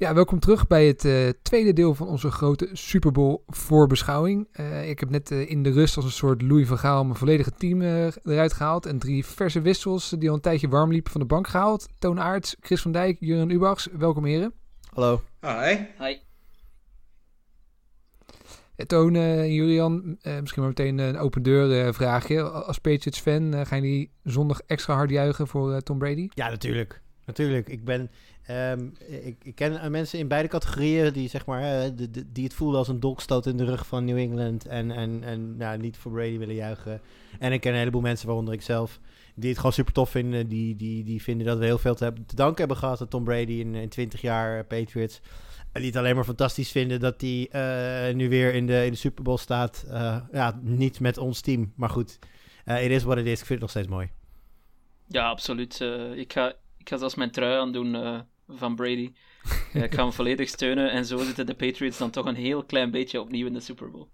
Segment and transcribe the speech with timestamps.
[0.00, 4.48] Ja, welkom terug bij het uh, tweede deel van onze grote Super Bowl voorbeschouwing.
[4.60, 7.16] Uh, ik heb net uh, in de rust als een soort Louis van Gaal mijn
[7.16, 8.86] volledige team eruit gehaald.
[8.86, 11.88] En drie verse wissels die al een tijdje warm liepen van de bank gehaald.
[11.98, 13.88] Toon Aerts, Chris van Dijk, Jurgen Ubachs.
[13.92, 14.52] Welkom heren.
[14.92, 15.22] Hallo.
[15.40, 15.76] Hi.
[15.98, 16.16] Hi.
[18.76, 22.42] Ja, Toon en Julian, misschien maar meteen een open deur vraagje.
[22.42, 26.28] Als Patriots fan, gaan jullie zondag extra hard juichen voor Tom Brady?
[26.34, 27.00] Ja, natuurlijk.
[27.24, 27.68] Natuurlijk.
[27.68, 28.10] Ik ben...
[28.50, 32.78] Um, ik, ik, ken mensen in beide categorieën die, zeg maar, de, die het voelen
[32.78, 36.12] als een dolkstoot in de rug van New England en, en, en nou, niet voor
[36.12, 37.00] Brady willen juichen.
[37.38, 39.00] En ik ken een heleboel mensen, waaronder ik zelf,
[39.34, 40.48] die het gewoon super tof vinden.
[40.48, 43.52] Die, die, die vinden dat we heel veel te, danken hebben gehad aan Tom Brady
[43.52, 45.20] in, in 20 jaar Patriots.
[45.72, 48.98] En die het alleen maar fantastisch vinden dat hij nu weer in de, in de
[48.98, 49.84] Super Bowl staat.
[50.32, 52.18] Ja, niet met ons team, maar goed.
[52.64, 53.40] Het is wat het is.
[53.40, 54.10] Ik vind het nog steeds mooi.
[55.06, 55.80] Ja, absoluut.
[56.14, 59.12] ik, ga, ik ga zelfs mijn trui aan doen van Brady.
[59.72, 62.64] Ja, ik ga hem volledig steunen en zo zitten de Patriots dan toch een heel
[62.64, 64.08] klein beetje opnieuw in de Super Bowl.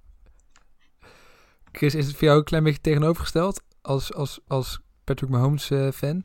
[1.73, 5.91] Chris, is het voor jou een klein beetje tegenovergesteld als, als, als Patrick Mahomes uh,
[5.91, 6.25] fan?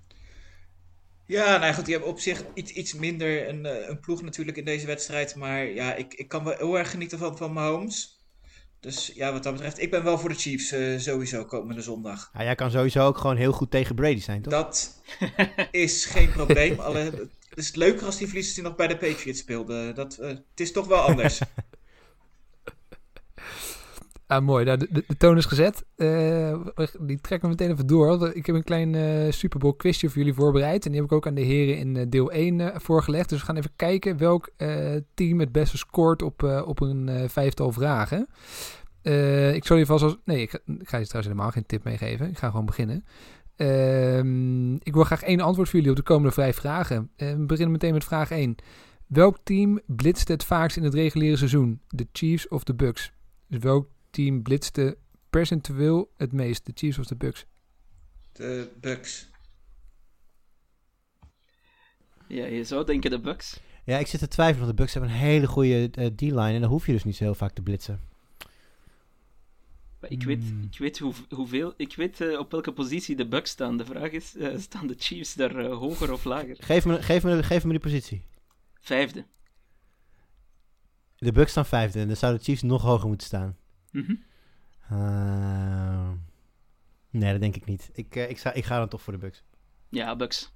[1.26, 4.58] Ja, nou goed, die hebben op zich iets, iets minder een, uh, een ploeg natuurlijk
[4.58, 5.36] in deze wedstrijd.
[5.36, 8.21] Maar ja, ik, ik kan wel heel erg genieten van, van Mahomes.
[8.82, 12.32] Dus ja, wat dat betreft, ik ben wel voor de Chiefs uh, sowieso komende zondag.
[12.34, 14.54] Ja, jij kan sowieso ook gewoon heel goed tegen Brady zijn, toch?
[14.54, 15.02] Dat
[15.72, 16.80] is geen probleem.
[16.80, 17.00] Alle,
[17.50, 19.96] het is leuker als die verliezers die nog bij de Patriots speelden.
[19.96, 21.40] Dat, uh, het is toch wel anders.
[24.32, 24.66] ah, mooi.
[24.66, 25.86] Nou, de, de, toon is gezet.
[25.96, 26.56] Uh,
[27.00, 28.36] die trekken we meteen even door.
[28.36, 30.86] Ik heb een klein uh, Super Bowl quizje voor jullie voorbereid.
[30.86, 33.30] En die heb ik ook aan de heren in deel 1 voorgelegd.
[33.30, 34.50] Dus we gaan even kijken welk
[35.14, 38.28] team het beste scoort op, op een vijftal vragen.
[39.54, 40.18] ik zal je vast als...
[40.26, 42.30] Nee, ik ga, je trouwens helemaal geen tip meegeven.
[42.30, 43.06] Ik ga gewoon beginnen.
[43.58, 47.10] Uh, ik wil graag één antwoord voor jullie op de komende vijf vragen.
[47.16, 48.56] We beginnen meteen met vraag 1.
[49.08, 51.82] Welk team blitste het vaakst in het reguliere seizoen?
[51.88, 53.12] De Chiefs of de Bucks?
[53.48, 54.98] Dus welk team blitste
[55.30, 56.66] percentueel het meest?
[56.66, 57.46] De Chiefs of de Bucks?
[58.32, 59.30] De Bucks.
[62.28, 63.60] Ja, je zou denken de Bucks.
[63.86, 66.62] Ja, ik zit te twijfelen, want de Bucks hebben een hele goede uh, D-line en
[66.62, 68.00] dan hoef je dus niet zo heel vaak te blitsen.
[70.02, 70.64] Ik weet, hmm.
[70.72, 73.78] ik weet hoe, hoeveel, ik weet uh, op welke positie de Bucks staan.
[73.78, 76.56] De vraag is, uh, staan de Chiefs daar uh, hoger of lager?
[76.60, 78.26] Geef me, geef, me, geef me die positie.
[78.80, 79.26] Vijfde.
[81.18, 83.58] De Bucks staan vijfde en dan zouden de Chiefs nog hoger moeten staan.
[83.92, 84.24] Mm -hmm.
[87.10, 87.90] nee, dat denk ik niet.
[87.94, 89.44] Ik, ik, ga, ik ga dan toch voor de Bucks.
[89.90, 90.52] Ja, Bucks.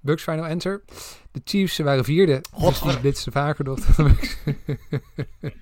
[0.00, 0.84] Bucks final answer.
[1.30, 2.40] De Chiefs waren vierde.
[2.58, 4.36] Dus dit is vaker nog de Bucks.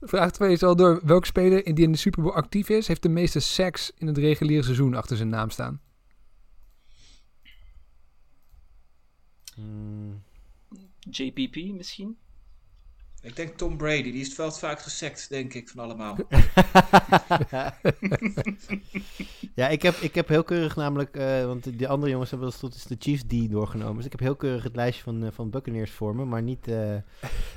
[0.00, 1.00] Vraag 2 is al door.
[1.04, 4.18] Welke speler die in de Super Bowl actief is, heeft de meeste seks in het
[4.18, 5.80] reguliere seizoen achter zijn naam staan?
[9.54, 10.22] Hmm.
[11.10, 12.18] JPP misschien?
[13.22, 16.16] Ik denk Tom Brady, die is het wel het vaak gesekt, denk ik, van allemaal.
[19.54, 22.74] ja, ik heb, ik heb heel keurig namelijk, uh, want die andere jongens hebben tot
[22.74, 23.96] is de Chiefs die doorgenomen.
[23.96, 26.68] Dus ik heb heel keurig het lijstje van, uh, van Buccaneers voor me, maar niet,
[26.68, 26.96] uh,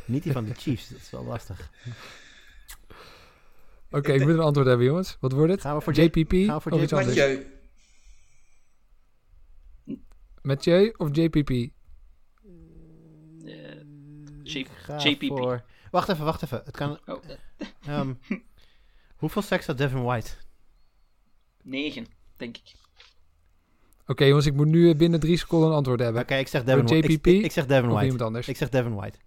[0.06, 0.90] niet die van de Chiefs.
[0.90, 1.70] Dat is wel lastig.
[3.88, 5.18] Oké, okay, ik moet een antwoord hebben, jongens.
[5.20, 5.62] Wat wordt het?
[5.62, 7.18] Gaan we voor JPP gaan we voor of iets anders?
[7.18, 7.46] Mathieu.
[10.42, 11.72] Mathieu of JPP?
[14.98, 15.26] JPP.
[15.28, 15.64] Voor...
[15.92, 16.62] Wacht even, wacht even.
[16.66, 17.00] Het kan...
[17.06, 17.24] Oh.
[17.90, 18.20] Um,
[19.22, 20.32] hoeveel seks had Devin White?
[21.62, 22.74] Negen, denk ik.
[24.02, 26.22] Oké, okay, jongens, ik moet nu binnen drie seconden een antwoord hebben.
[26.22, 27.12] Oké, okay, ik zeg Devin White.
[27.12, 27.96] JPP ik, ik, zeg Devin White.
[27.96, 28.48] Of iemand anders?
[28.48, 29.18] Ik zeg Devin White.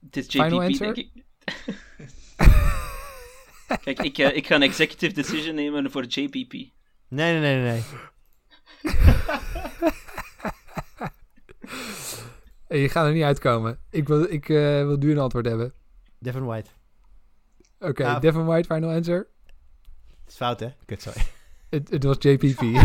[0.00, 0.94] Het is JPP, Final answer?
[0.94, 1.24] denk ik.
[3.82, 6.52] Kijk, ik, uh, ik ga een executive decision nemen voor JPP.
[6.52, 6.70] Nee,
[7.08, 7.82] nee, nee, nee.
[12.74, 13.78] hey, je gaat er niet uitkomen.
[13.90, 15.72] Ik wil, ik, uh, wil nu een antwoord hebben.
[16.18, 16.70] Devin White.
[17.78, 18.20] Oké, okay.
[18.20, 19.26] Devin White, final answer.
[20.24, 20.68] Het is fout, hè?
[20.86, 21.22] Kut, sorry.
[21.68, 22.62] Het, het was JPP.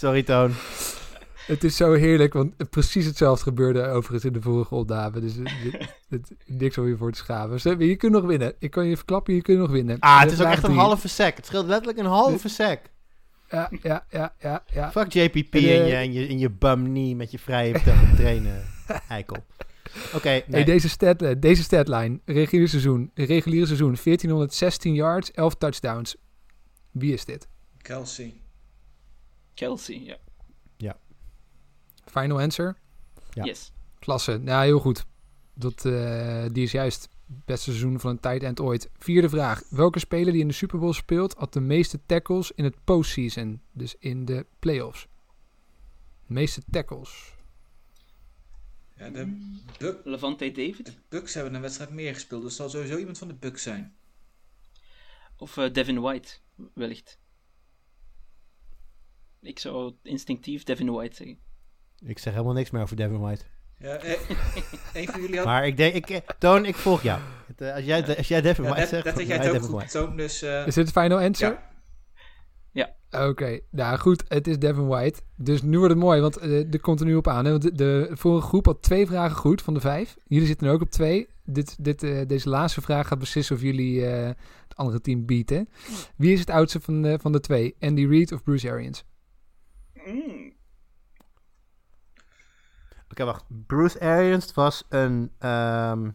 [0.00, 0.52] sorry, Toon.
[1.46, 5.20] Het is zo heerlijk, want precies hetzelfde gebeurde overigens in de vorige opname.
[5.20, 5.34] Dus
[6.08, 7.86] het, niks om je voor te schamen.
[7.86, 8.54] Je kunt nog winnen.
[8.58, 9.98] Ik kan je verklappen, je kunt nog winnen.
[9.98, 11.36] Ah, het is ook echt een halve sec.
[11.36, 12.80] Het scheelt letterlijk een halve sec.
[13.50, 14.90] Ja, ja, ja, ja, ja.
[14.90, 17.80] Fuck JPP en, uh, en, je, en, je, en je bum knee met je vrije
[18.16, 18.62] trainen,
[19.08, 19.36] eikel.
[20.06, 20.44] Oké, okay, nee.
[20.50, 26.16] hey, deze, stat, uh, deze statline, reguliere seizoen, reguliere seizoen, 1416 yards, 11 touchdowns.
[26.90, 27.48] Wie is dit?
[27.82, 28.40] Kelsey.
[29.54, 30.16] Kelsey, ja.
[32.10, 32.76] Final answer?
[33.34, 33.44] Ja.
[33.44, 33.72] Yes.
[33.98, 34.38] Klasse.
[34.38, 35.06] Nou, heel goed.
[35.54, 37.08] Dat, uh, die is juist.
[37.44, 38.90] Beste seizoen van een tight end ooit.
[38.98, 39.62] Vierde vraag.
[39.70, 43.60] Welke speler die in de Super Bowl speelt had de meeste tackles in het postseason?
[43.72, 45.06] Dus in de playoffs.
[46.26, 47.34] De meeste tackles.
[48.96, 50.86] Ja, de, Buc- Levante David?
[50.86, 53.62] de Bucks hebben een wedstrijd meer gespeeld, dus het zal sowieso iemand van de Bucks
[53.62, 53.94] zijn.
[55.36, 56.34] Of eh, Devin White,
[56.74, 57.18] wellicht.
[59.40, 61.38] Ik zou instinctief Devin White zeggen.
[61.98, 63.44] Ik zeg helemaal niks meer over Devin White.
[63.80, 64.18] Ja, eh,
[65.02, 65.46] een van jullie had...
[65.46, 67.20] Maar ik denk, ik, Toon, ik volg jou.
[67.46, 69.68] Het, eh, als, jij, als jij Devin ja, White zegt, dat jij het ook Devin
[69.68, 70.42] goed toont, dus...
[70.42, 71.58] eh, Is dit de final answer?
[72.72, 72.94] ja.
[73.10, 75.20] Oké, nou goed, het is Devin White.
[75.36, 77.44] Dus nu wordt het mooi, want eh er komt er nu op aan.
[77.44, 77.50] Hè?
[77.50, 80.16] Want de, de vorige groep had twee vragen goed van de vijf.
[80.26, 81.28] Jullie zitten er ook op twee.
[81.44, 84.26] Dit, dit, deze laatste vraag gaat beslissen of jullie eh,
[84.68, 85.68] het andere team beaten.
[86.16, 87.74] Wie is het oudste van de, van de twee?
[87.80, 89.04] Andy Reid of Bruce Arians?
[93.10, 93.44] Oké, wacht.
[93.66, 96.10] Bruce Arians was een, ehm,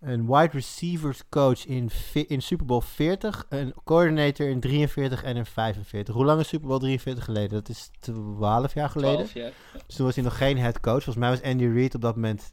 [0.00, 5.46] een wide receivers coach in, in Super Bowl 40, een coordinator in 43 en in
[5.46, 6.14] 45.
[6.14, 7.50] Hoe lang is Super Bowl 43 geleden?
[7.50, 9.26] Dat is 12 jaar geleden.
[9.26, 9.52] 12 jaar.
[9.86, 11.02] Dus toen was hij nog geen head coach.
[11.02, 12.52] Volgens mij was Andy Reid op dat moment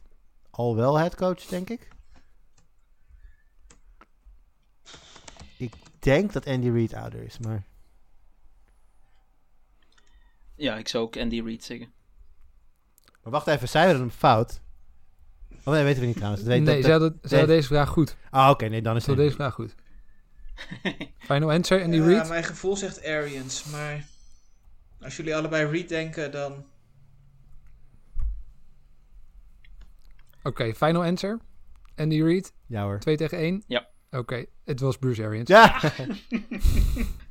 [0.50, 1.88] al wel head coach, denk ik.
[5.56, 7.64] Ik denk dat Andy Reid ouder is, maar...
[10.54, 11.92] Ja, ik zou ook Andy Reid zeggen.
[13.22, 14.60] Maar wacht even, zij hadden hem fout.
[15.64, 16.42] Oh nee, weten we niet trouwens.
[16.42, 18.16] Dat weet, nee, dat- hadden, hadden deze vraag goed.
[18.30, 19.74] Ah, oké, nee, dan is Ze het deze vraag goed.
[21.18, 22.28] Final answer, Andy ja, Reid?
[22.28, 24.04] mijn gevoel zegt Arians, maar
[25.00, 26.64] als jullie allebei Reed denken, dan...
[30.42, 31.38] Oké, final answer.
[31.96, 32.98] Andy Reid, Ja hoor.
[32.98, 33.62] 2 tegen 1.
[33.66, 33.88] Ja.
[34.10, 35.48] Oké, het was Bruce Arians.
[35.48, 35.80] Ja!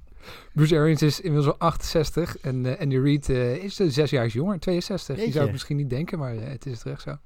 [0.53, 4.27] Bruce Arians is inmiddels al 68 en eh, Andy Reid eh, is uh, zes jaar
[4.27, 5.25] jonger, 62.
[5.25, 7.17] Je zou het misschien niet denken, maar eh, het is terecht zo.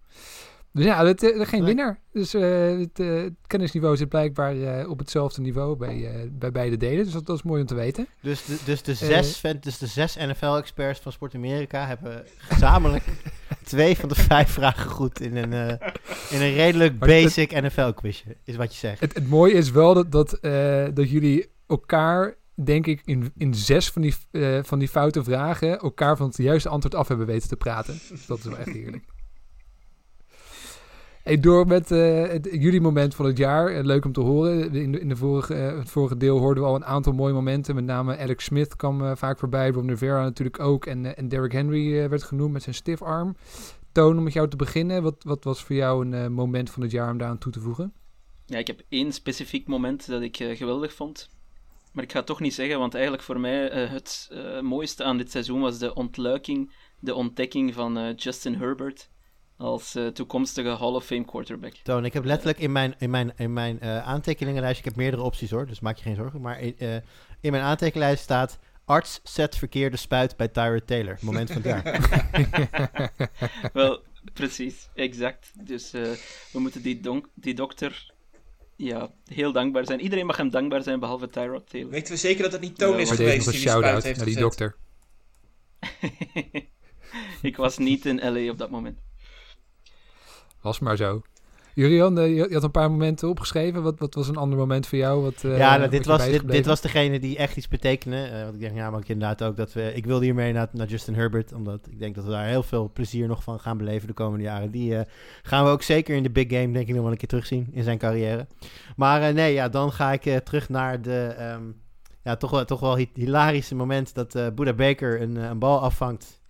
[0.76, 1.68] Dus ja, het, eh, geen Nee.
[1.68, 2.00] winnaar.
[2.14, 6.78] Dus eh, het eh, kennisniveau zit blijkbaar eh, op hetzelfde niveau bij, eh, bij beide
[6.78, 7.04] delen.
[7.04, 8.08] Dus dat, dat is mooi om te weten.
[8.22, 8.98] Dus de, dus, de Eh.
[8.98, 13.04] zes, dus de zes NFL-experts van Sport Amerika hebben gezamenlijk
[13.64, 15.90] twee van de vijf vragen goed in een, eh,
[16.30, 19.00] in een redelijk basic NFL-quizje, is wat je zegt.
[19.00, 23.54] Het, het mooie is wel dat, dat, eh, dat jullie elkaar, denk ik, in, in
[23.54, 25.80] zes van die, eh, van die foute vragen...
[25.80, 28.00] elkaar van het juiste antwoord af hebben weten te praten.
[28.10, 29.06] Dus dat is wel echt heerlijk.
[31.24, 33.68] Hey, door met eh, het, jullie moment van het jaar.
[33.68, 34.74] Eh, leuk om te horen.
[34.74, 37.76] In, in de vorige, het vorige deel hoorden we al een aantal mooie momenten.
[37.76, 39.70] Met name Alex Smith kwam vaak voorbij.
[39.70, 40.86] Ron Rivera natuurlijk ook.
[40.86, 43.36] En, en Derrick Henry werd genoemd met zijn stiff arm.
[43.92, 45.04] Toon, om met jou te beginnen.
[45.04, 47.60] Wat, wat was voor jou een moment van het jaar om daar aan toe te
[47.60, 47.94] voegen?
[48.46, 51.30] Ja, ik heb één specifiek moment dat ik geweldig vond.
[51.94, 55.04] Maar ik ga het toch niet zeggen, want eigenlijk voor mij eh, het eh, mooiste
[55.04, 59.10] aan dit seizoen was de ontluiking, de ontdekking van eh, Justin Herbert
[59.58, 61.74] als toekomstige Hall of Fame quarterback.
[61.84, 65.50] Toon, ik heb letterlijk in mijn, in mijn, in mijn aantekeningenlijst, ik heb meerdere opties
[65.50, 66.42] hoor, dus maak je geen zorgen.
[66.42, 66.76] Maar in,
[67.42, 71.18] in mijn aantekenlijst staat, arts zet verkeerde spuit bij Tyrod Taylor.
[71.22, 72.00] Moment van jaar.
[73.74, 74.02] Wel,
[74.34, 75.52] precies, exact.
[75.66, 78.13] Dus we moeten die, donk- die dokter
[78.76, 80.00] ja, heel dankbaar zijn.
[80.00, 81.92] Iedereen mag hem dankbaar zijn, behalve Tyrod Taylor.
[81.92, 84.38] Weten we zeker dat het niet Toon Ja, is geweest die shout-out heeft naar die
[84.38, 84.76] dokter.
[87.42, 89.00] ik was niet in LA op dat moment.
[90.62, 91.22] Was maar zo.
[91.76, 93.84] Julian, eh, je had een paar momenten opgeschreven.
[93.84, 95.22] Wat, wat was een ander moment voor jou?
[95.22, 98.24] Wat, eh, ja, nou, dit, was, dit, dit was degene die echt iets betekende.
[98.24, 99.94] Eh, want ik denk, ja, maar ik inderdaad ook dat we...
[99.94, 102.92] Ik wilde hiermee naar, naar Justin Herbert, omdat ik denk dat we daar heel veel
[102.94, 104.72] plezier nog van gaan beleven de komende jaren.
[104.72, 104.98] Die
[105.44, 107.68] gaan we ook zeker in de big game, denk ik, nog wel een keer terugzien
[107.72, 108.48] in zijn carrière.
[108.96, 111.36] Maar nee, ja, dan ga ik terug naar de...
[111.38, 111.64] ehm,
[112.24, 116.42] ja, toch wel, toch wel hi- hilarische moment dat Buda Baker een, een bal afvangt.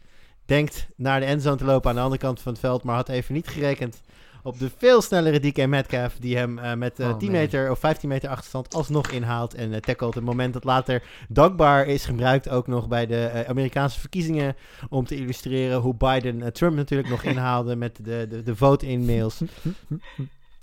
[0.46, 3.10] Denkt naar de endzone te lopen aan de andere kant van het veld, maar had
[3.10, 4.02] even niet gerekend
[4.44, 7.40] op de veel snellere DK Metcalf, die hem eh, met eh, Oh, 10 man.
[7.40, 10.16] meter of 15 meter achterstand alsnog inhaalt en eh tackelt.
[10.16, 14.56] Een moment dat later dankbaar is gebruikt, ook nog bij de eh, Amerikaanse verkiezingen,
[14.90, 19.06] om te illustreren hoe Biden eh, Trump natuurlijk nog inhaalde met de, de, de vote-in
[19.06, 19.40] mails.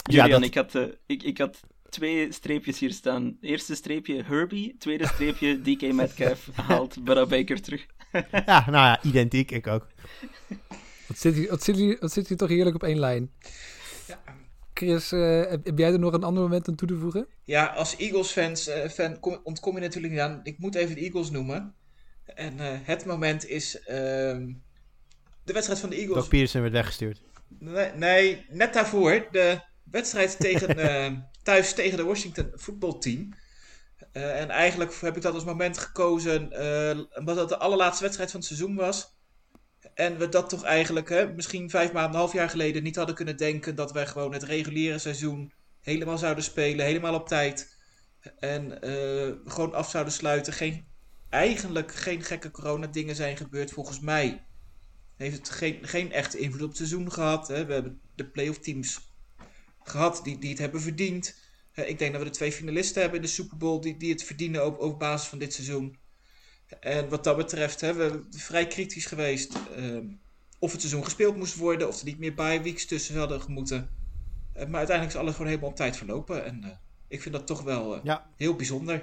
[0.03, 3.37] Ja, Julian, dat- ik, had, eh, ik, ik had twee streepjes hier staan.
[3.41, 7.87] Eerste streepje Herbie, tweede streepje DK Metcalf haalt Buda Baker terug.
[8.47, 9.87] ja, nou ja, identiek, ik ook.
[11.11, 13.31] Wat zit, hier, wat, zit hier, wat zit hier toch heerlijk op één lijn.
[14.75, 17.27] Chris, eh, heb, heb jij er nog een ander moment aan toe te voegen?
[17.45, 20.41] Ja, als Eagles-fans eh, fan, kom- ontkom je natuurlijk niet aan.
[20.43, 21.75] Ik moet even de Eagles noemen.
[22.25, 24.53] En eh, het moment is ehm,
[25.45, 26.15] de wedstrijd van de Eagles.
[26.17, 27.23] Doc Peterson werd weggestuurd.
[27.59, 29.29] Nee, nee, net daarvoor.
[29.31, 33.29] De wedstrijd tegen, thuis tegen de Washington voetbalteam.
[34.13, 38.31] Eh, en eigenlijk heb ik dat als moment gekozen, eh, omdat dat de allerlaatste wedstrijd
[38.31, 39.19] van het seizoen was.
[39.95, 43.15] En we dat toch eigenlijk, hè, misschien vijf maanden, een half jaar geleden, niet hadden
[43.15, 47.79] kunnen denken dat wij gewoon het reguliere seizoen helemaal zouden spelen, helemaal op tijd.
[48.39, 50.53] En eh, gewoon af zouden sluiten.
[50.53, 50.87] Geen,
[51.29, 53.71] eigenlijk geen gekke corona-dingen zijn gebeurd.
[53.71, 54.45] Volgens mij
[55.17, 57.49] heeft het geen, geen echte invloed op het seizoen gehad.
[57.49, 57.65] Hè.
[57.65, 59.15] We hebben de playoff teams
[59.83, 61.39] gehad die, die het hebben verdiend.
[61.75, 64.25] ik denk dat we de twee finalisten hebben in de Super Bowl die, die het
[64.25, 65.99] verdienen op, op basis van dit seizoen.
[66.81, 69.59] En wat dat betreft hebben we vrij kritisch geweest.
[69.77, 70.07] Ehm,
[70.59, 73.89] of het seizoen gespeeld moest worden, of er niet meer bye weeks tussen hadden moeten.
[74.57, 76.45] Uh, maar uiteindelijk is alles gewoon helemaal op tijd verlopen.
[76.45, 76.71] En uh,
[77.09, 78.31] ik vind dat toch wel uh, ja.
[78.37, 79.03] heel bijzonder.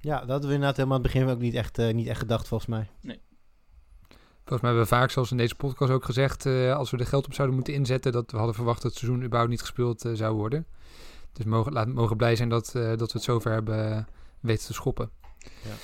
[0.00, 2.48] Ja, dat hadden we inderdaad helemaal aan het begin ook niet echt, niet echt gedacht,
[2.48, 2.88] volgens mij.
[3.00, 3.20] Nee.
[4.44, 7.26] Volgens mij hebben we vaak, zoals in deze podcast ook gezegd, als we er geld
[7.26, 10.34] op zouden moeten inzetten, dat we hadden verwacht dat het seizoen überhaupt niet gespeeld zou
[10.34, 10.66] worden.
[11.32, 14.08] Dus mogen, laat, mogen blij zijn dat, dat we het zover hebben
[14.40, 15.10] weten te schoppen.
[15.38, 15.74] Ja.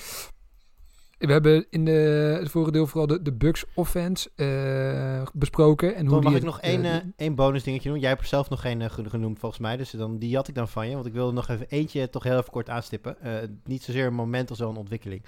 [1.26, 5.94] We hebben in de, het vorige deel vooral de, de Bucks offense uh, besproken.
[5.94, 7.98] En hoe mag die ik nog uh, één, uh, één bonus dingetje doen?
[7.98, 9.76] Jij hebt er zelf nog geen genoemd volgens mij.
[9.76, 10.94] Dus dan, die had ik dan van je.
[10.94, 13.16] Want ik wilde nog even eentje toch heel even kort aanstippen.
[13.64, 15.22] niet zozeer een moment of zo een ontwikkeling.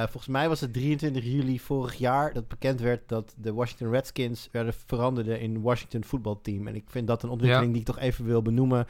[0.00, 4.48] volgens mij was het 23 juli vorig jaar dat bekend werd dat de Washington Redskins
[4.52, 6.66] werden veranderden in Washington voetbalteam.
[6.66, 8.86] En ik vind dat een ontwikkeling die ik toch even wil benoemen.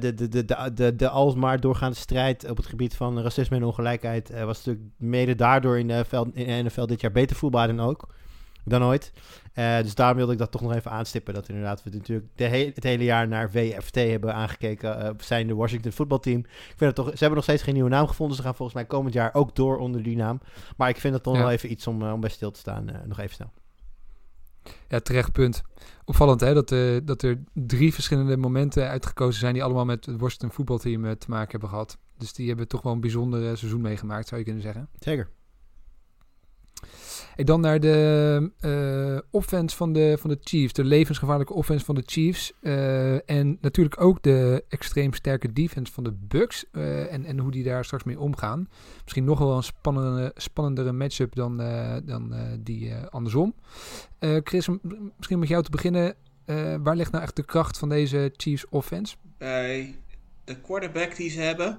[0.00, 3.64] De, de, de, de, de, de alsmaar doorgaande strijd op het gebied van racisme en
[3.64, 7.66] ongelijkheid was natuurlijk mede daar daardoor in de, NFL, in NFL dit jaar beter voetbal
[7.66, 8.08] dan ook.
[8.64, 9.12] Dan ooit.
[9.54, 11.34] Uh, dus daarom wilde ik dat toch nog even aanstippen.
[11.34, 15.02] Dat inderdaad we natuurlijk de he het hele jaar naar WFT hebben aangekeken.
[15.02, 16.38] Uh, zijn de Washington voetbalteam.
[16.38, 18.36] Ik vind het toch, ze hebben nog steeds geen nieuwe naam gevonden.
[18.36, 20.40] Ze gaan volgens mij komend jaar ook door onder die naam.
[20.76, 21.40] Maar ik vind het toch ja.
[21.40, 22.90] wel even iets om, om bij stil te staan.
[23.06, 23.52] nog even snel.
[24.90, 25.62] Ja, terecht punt.
[26.04, 30.20] Opvallend hè, dat, uh, dat er drie verschillende momenten uitgekozen zijn die allemaal met het
[30.20, 31.98] Washington voetbalteam te maken hebben gehad.
[32.16, 34.88] Dus die hebben toch wel een bijzonder seizoen meegemaakt, zou je kunnen zeggen.
[34.98, 35.28] Zeker.
[37.40, 40.72] En dan naar de uh, offense van de, van de Chiefs.
[40.72, 42.52] De levensgevaarlijke offense van de Chiefs.
[42.60, 46.64] Uh, en natuurlijk ook de extreem sterke defense van de Bucks.
[46.72, 48.68] Uh, en, en hoe die daar straks mee omgaan.
[49.02, 51.56] Misschien nog wel een spannende, spannendere matchup dan,
[52.04, 53.54] dan die andersom.
[54.20, 54.68] Chris,
[55.16, 56.14] misschien met jou te beginnen.
[56.82, 59.16] waar ligt nou echt de kracht van deze Chiefs offense?
[59.38, 59.94] Bij
[60.44, 61.78] de quarterback die ze hebben.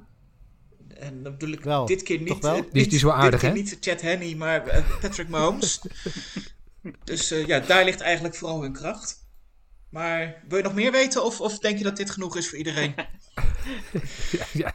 [1.02, 2.56] En dan bedoel ik wel, dit keer niet, wel?
[2.72, 3.52] die, die is wel aardig, hè?
[3.52, 5.82] niet Chad Henney, maar uh, Patrick Mahomes.
[7.04, 9.20] dus uh, ja, daar ligt eigenlijk vooral hun kracht.
[9.90, 12.58] Maar wil je nog meer weten of, of denk je dat dit genoeg is voor
[12.58, 12.94] iedereen?
[14.38, 14.74] ja, ja,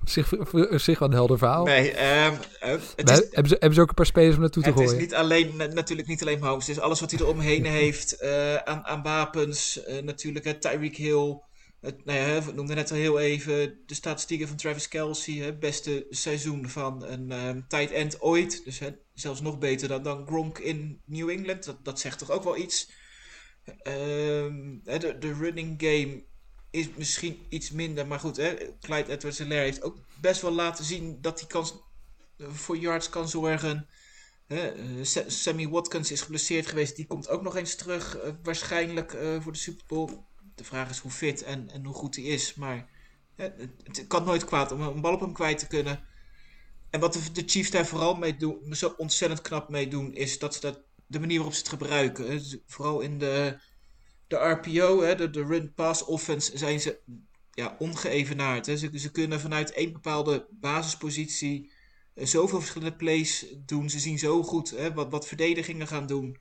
[0.00, 1.64] op zich, op zich wel een helder verhaal.
[1.64, 4.62] Nee, um, uh, het is, hebben, ze, hebben ze ook een paar spelers om naartoe
[4.62, 4.88] te gooien?
[4.88, 6.66] Het is niet alleen, natuurlijk niet alleen Mahomes.
[6.66, 8.22] Het is alles wat hij eromheen heeft
[8.64, 9.80] aan, aan wapens.
[10.02, 11.40] natuurlijk Tyreek Hill,
[11.80, 15.34] het, nou ja, we noemden net al heel even de statistieken van Travis Kelsey.
[15.34, 18.64] Het beste seizoen van een um, tight end ooit.
[18.64, 21.64] Dus hè, zelfs nog beter dan, dan Gronk in New England.
[21.64, 22.90] Dat, dat zegt toch ook wel iets.
[23.82, 26.24] Um, de, de running game
[26.70, 28.06] is misschien iets minder.
[28.06, 31.66] Maar goed, hè, Clyde Edwards-Helaire heeft ook best wel laten zien dat hij kan,
[32.38, 33.88] voor yards kan zorgen.
[34.46, 34.72] Hè,
[35.26, 36.96] Sammy Watkins is geblesseerd geweest.
[36.96, 38.16] Die komt ook nog eens terug.
[38.16, 40.26] Uh, waarschijnlijk uh, voor de Super Bowl
[40.58, 42.54] de vraag is hoe fit en, en hoe goed hij is.
[42.54, 42.88] Maar
[43.36, 46.04] het, kan nooit kwaad om een bal op hem kwijt te kunnen.
[46.90, 50.38] En wat de, de Chiefs daar vooral mee doen, zo ontzettend knap mee doen, is
[50.38, 52.42] dat ze dat, de manier waarop ze het gebruiken.
[52.66, 53.58] Vooral in de,
[54.26, 57.00] de RPO, hè, de, run-pass offense, zijn ze
[57.50, 58.66] ja, ongeëvenaard.
[58.66, 58.76] Hè.
[58.76, 61.70] Ze, ze kunnen vanuit één bepaalde basispositie
[62.14, 63.90] uh, zoveel verschillende plays doen.
[63.90, 66.38] Ze zien zo goed hè, wat, wat verdedigingen gaan doen.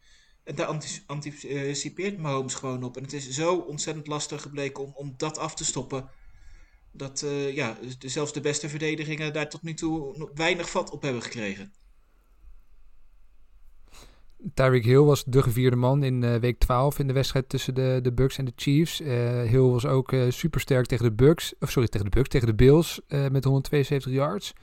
[0.56, 0.68] Daar
[1.06, 2.98] anticipeert Mahomes gewoon op.
[2.98, 6.10] En het is zo ontzettend lastig gebleken om, om dat af te stoppen.
[6.92, 11.22] Dat uh, ja, zelfs de beste verdedigingen daar tot nu toe weinig vat op hebben
[11.22, 11.74] gekregen.
[14.54, 18.00] Tyreek Hill was de gevierde man in uh, week 12 in de wedstrijd tussen de,
[18.01, 19.01] de Bucks en de Chiefs.
[19.01, 19.08] Uh,
[19.42, 22.56] Hill was ook uh, super sterk tegen de Bucks, sorry, tegen de Bucks, tegen de
[22.56, 24.54] Bills met 172 yards.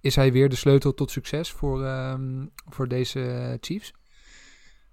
[0.00, 3.92] Is hij weer de sleutel tot succes voor, um, voor deze Chiefs?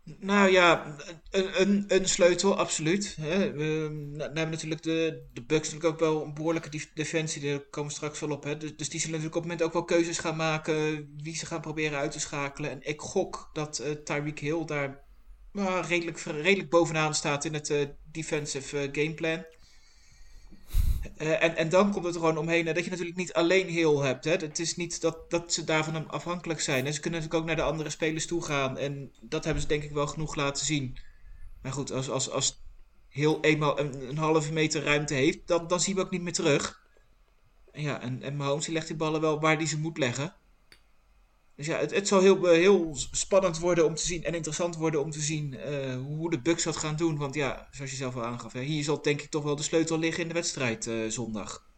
[0.03, 0.95] Nou ja,
[1.31, 3.15] een, sleutel, absoluut.
[3.21, 3.51] Hè.
[3.51, 7.89] We, nou, hebben natuurlijk de, de Bucks natuurlijk ook wel een behoorlijke defensie, daar komen
[7.89, 8.43] we straks wel op.
[8.43, 8.57] Hè.
[8.57, 11.45] Dus, dus, die zullen natuurlijk op het moment ook wel keuzes gaan maken wie ze
[11.45, 12.71] gaan proberen uit te schakelen.
[12.71, 15.03] En ik gok dat uh, Tyreek Hill daar
[15.53, 19.45] uh, redelijk, redelijk bovenaan staat in het uh, defensive gameplan.
[21.17, 24.01] Uh, en, en dan komt het er gewoon omheen dat je natuurlijk niet alleen heel
[24.01, 24.25] hebt.
[24.25, 24.31] Hè.
[24.31, 26.85] Het is niet dat, dat ze daarvan afhankelijk zijn.
[26.85, 28.77] En ze kunnen natuurlijk ook naar de andere spelers toe gaan.
[28.77, 30.97] En dat hebben ze denk ik wel genoeg laten zien.
[31.61, 32.61] Maar goed, als, als, als
[33.09, 36.33] heel eenmaal een, een halve meter ruimte heeft, dan, dan zien we ook niet meer
[36.33, 36.81] terug.
[37.73, 40.33] Ja, en, en Mahomes die legt die ballen wel waar hij ze moet leggen.
[41.55, 45.01] Dus ja, het, het zal heel, heel spannend worden om te zien en interessant worden
[45.01, 45.57] om te zien
[46.05, 47.17] hoe de Bucks dat gaan doen.
[47.17, 49.63] Want ja, zoals je zelf al aangaf, hè, hier zal denk ik toch wel de
[49.63, 51.71] sleutel liggen in de wedstrijd zondag.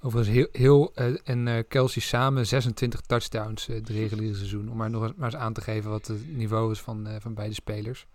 [0.00, 0.94] Overigens, heel, heel
[1.24, 4.70] en Kelsey samen 26 touchdowns het reguliere seizoen.
[4.70, 7.34] Om maar nog eens, maar eens aan te geven wat het niveau is van, van
[7.34, 8.06] beide spelers.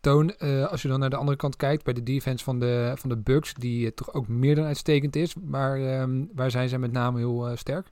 [0.00, 3.08] Toon, als je dan naar de andere kant kijkt, bij de defense van de, van
[3.08, 5.34] de Bucks, die toch ook meer dan uitstekend is.
[5.34, 7.86] Maar um, waar zijn zij met name heel sterk?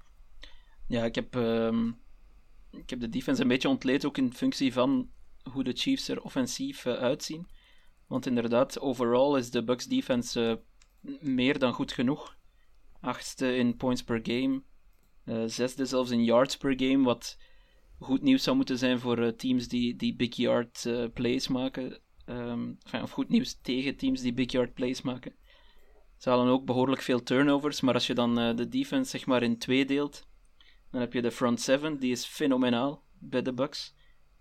[0.89, 1.99] Ja, ik heb, um,
[2.71, 5.11] ik heb de defense een beetje ontleed ook in functie van
[5.53, 7.49] hoe de Chiefs er offensief uitzien.
[8.07, 10.63] Want inderdaad, overall is de Bucks defense
[11.21, 12.37] meer dan goed genoeg
[13.01, 14.63] achtste in points per game,
[15.25, 17.39] uh, zesde zelfs in yards per game, wat
[17.99, 22.01] goed nieuws zou moeten zijn voor teams die, die big yard plays maken.
[22.27, 25.35] Um, enfin, of goed nieuws tegen teams die big yard plays maken.
[26.17, 29.59] Ze halen ook behoorlijk veel turnovers, maar als je dan de defense zeg maar in
[29.59, 30.27] twee deelt,
[30.91, 33.95] dan heb je de front seven, die is fenomenaal bij de Bucks.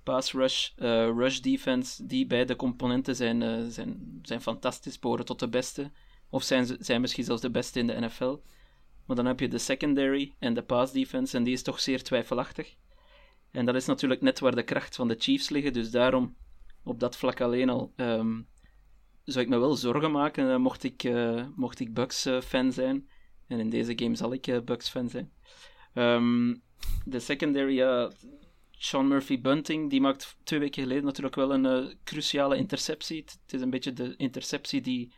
[0.04, 0.70] Pass rush,
[1.16, 5.92] rush defense, die beide componenten zijn, zijn, zijn fantastisch, behoren tot de beste.
[6.30, 8.38] Of zijn, zijn misschien zelfs de beste in de NFL.
[9.06, 12.04] Maar dan heb je de secondary en de pass defense, en die is toch zeer
[12.04, 12.76] twijfelachtig.
[13.52, 16.36] En dat is natuurlijk net waar de kracht van de Chiefs liggen, dus daarom
[16.84, 18.48] op dat vlak alleen al um,
[19.24, 21.10] zou ik me wel zorgen maken uh, mocht, ik,
[21.56, 23.10] mocht ik Bucks fan zijn.
[23.48, 25.32] En in deze game zal ik Bucks fan zijn.
[25.96, 26.62] Um,
[27.06, 28.10] de secondary,
[28.72, 33.24] Sean Murphy Bunting, die maakt twee weken geleden natuurlijk wel een cruciale interceptie.
[33.44, 35.14] Het is een beetje de interceptie die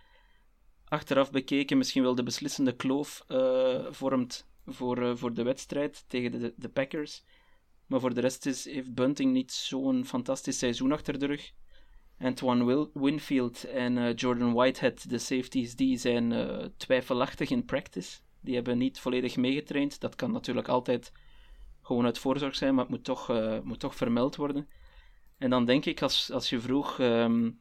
[0.86, 6.53] achteraf bekeken misschien wel de beslissende kloof uh, vormt voor, uh, voor de wedstrijd tegen
[6.55, 7.24] de, Packers.
[7.86, 11.51] Maar voor de rest is, heeft Bunting niet zo'n fantastisch seizoen achter de rug.
[12.19, 16.34] Antoine Will, Winfield en Jordan Whitehead, de safeties, die zijn
[16.77, 18.19] twijfelachtig in practice.
[18.48, 20.00] Die hebben niet volledig meegetraind.
[20.00, 21.12] Dat kan natuurlijk altijd
[21.82, 23.27] gewoon uit voorzorg zijn, maar het moet toch,
[23.63, 24.68] moet toch vermeld worden.
[25.38, 27.60] En dan denk ik, als, als je vroeg um,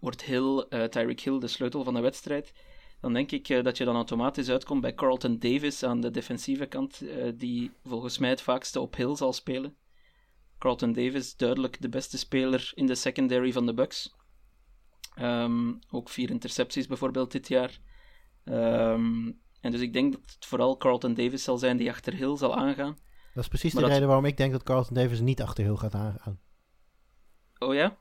[0.00, 2.52] wordt Hill, uh, Tyreek Hill de sleutel van de wedstrijd,
[3.00, 6.66] dan denk ik uh, dat je dan automatisch uitkomt bij Carlton Davis aan de defensieve
[6.66, 7.02] kant,
[7.34, 9.76] die volgens mij het vaakste op Hill zal spelen.
[10.58, 14.14] Carlton Davis, duidelijk de beste speler in de secondary van de Bucks.
[15.18, 17.78] Um, ook vier intercepties bijvoorbeeld dit jaar.
[18.44, 22.36] Um, en dus ik denk dat het vooral Carlton Davis zal zijn die achter Hill
[22.36, 22.96] zal aangaan.
[23.34, 25.76] Dat is precies maar de reden waarom ik denk dat Carlton Davis niet achter Hill
[25.76, 26.38] gaat aangaan.
[27.58, 27.96] Oh ja?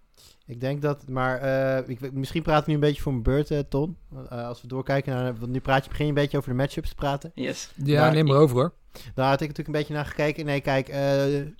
[0.45, 3.51] Ik denk dat, maar uh, ik, misschien praat ik nu een beetje voor mijn beurt,
[3.51, 3.97] uh, Ton.
[4.13, 6.55] Uh, als we doorkijken naar, want nu praat je, begin je een beetje over de
[6.55, 7.31] matchups te praten.
[7.35, 7.71] Yes.
[7.83, 8.73] Ja, maar, neem maar over hoor.
[9.13, 10.45] Daar had ik natuurlijk een beetje naar gekeken.
[10.45, 10.87] Nee, kijk,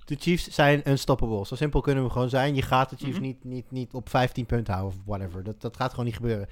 [0.06, 1.46] de Chiefs zijn unstoppable.
[1.46, 2.56] Zo simpel kunnen we gewoon zijn.
[2.56, 3.24] Je gaat de Chiefs mm -hmm.
[3.24, 5.44] niet, niet, niet op 15 punten houden of whatever.
[5.44, 6.48] Dat, dat gaat gewoon niet gebeuren.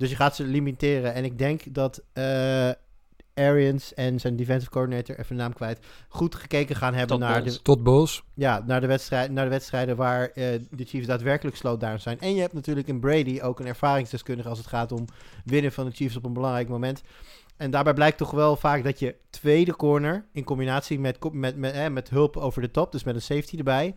[0.00, 1.14] Dus je gaat ze limiteren.
[1.14, 2.02] En ik denk dat
[3.34, 7.44] Arians en zijn defensive coordinator, even de naam kwijt, goed gekeken gaan hebben Tot naar
[7.44, 8.22] de, Tot Bulls.
[8.34, 12.20] ja, naar, de wedstrijd, naar de wedstrijden waar uh, de Chiefs daadwerkelijk slowdown zijn.
[12.20, 15.04] En je hebt natuurlijk in Brady ook een ervaringsdeskundige als het gaat om
[15.44, 17.02] winnen van de Chiefs op een belangrijk moment.
[17.56, 21.74] En daarbij blijkt toch wel vaak dat je tweede corner in combinatie met, met, met,
[21.74, 23.94] eh, met hulp over de top, dus met een safety erbij,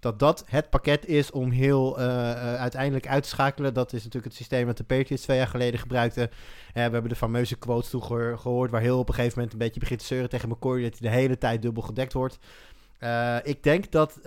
[0.00, 3.74] dat dat het pakket is om heel uh, uh, uiteindelijk uit te schakelen.
[3.74, 6.22] Dat is natuurlijk het systeem dat de Patriots twee jaar geleden gebruikten.
[6.22, 6.30] Uh,
[6.72, 8.70] we hebben de fameuze quotes toe ge gehoord...
[8.70, 10.82] waar heel op een gegeven moment een beetje begint te zeuren tegen McCoy...
[10.82, 12.38] dat hij de hele tijd dubbel gedekt wordt.
[13.42, 14.20] ik denk dat,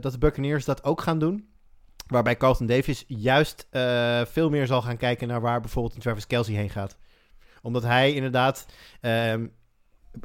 [0.00, 1.48] dat de Buccaneers dat ook gaan doen.
[2.06, 3.66] Waarbij Carlton Davis juist
[4.24, 5.28] veel meer zal gaan kijken...
[5.28, 6.96] naar waar bijvoorbeeld een Travis Kelsey heen gaat.
[7.62, 8.66] Omdat hij inderdaad...
[9.00, 9.52] Um,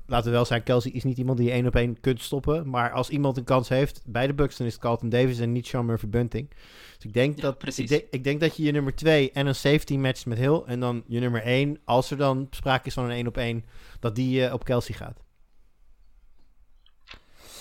[0.05, 2.69] laten we wel zijn, Kelsey is niet iemand die je één op één kunt stoppen.
[2.69, 5.51] Maar als iemand een kans heeft bij de Bucks, dan is het Carlton Davis en
[5.51, 6.49] niet Sean Murphy Bunting.
[6.95, 7.83] Dus ik denk, Ja, dat, precies.
[7.83, 10.61] ik, denk, ik denk dat je je nummer 2 en een safety matcht met Hill.
[10.65, 13.65] En dan je nummer 1, als er dan sprake is van een één op één,
[13.99, 15.23] dat die eh, op Kelsey gaat.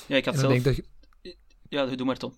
[0.07, 0.53] Ja, ik had zelf...
[0.53, 0.85] denk dat je...
[1.69, 2.33] Ja, doe maar Tom.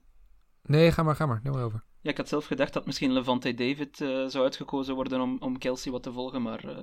[0.63, 1.41] Nee, ga maar, ga maar.
[1.43, 1.85] Neem maar over.
[2.01, 5.59] Ja, ik had zelf gedacht dat misschien Levante David eh, zou uitgekozen worden om, om
[5.59, 6.79] Kelsey wat te volgen, maar, eh,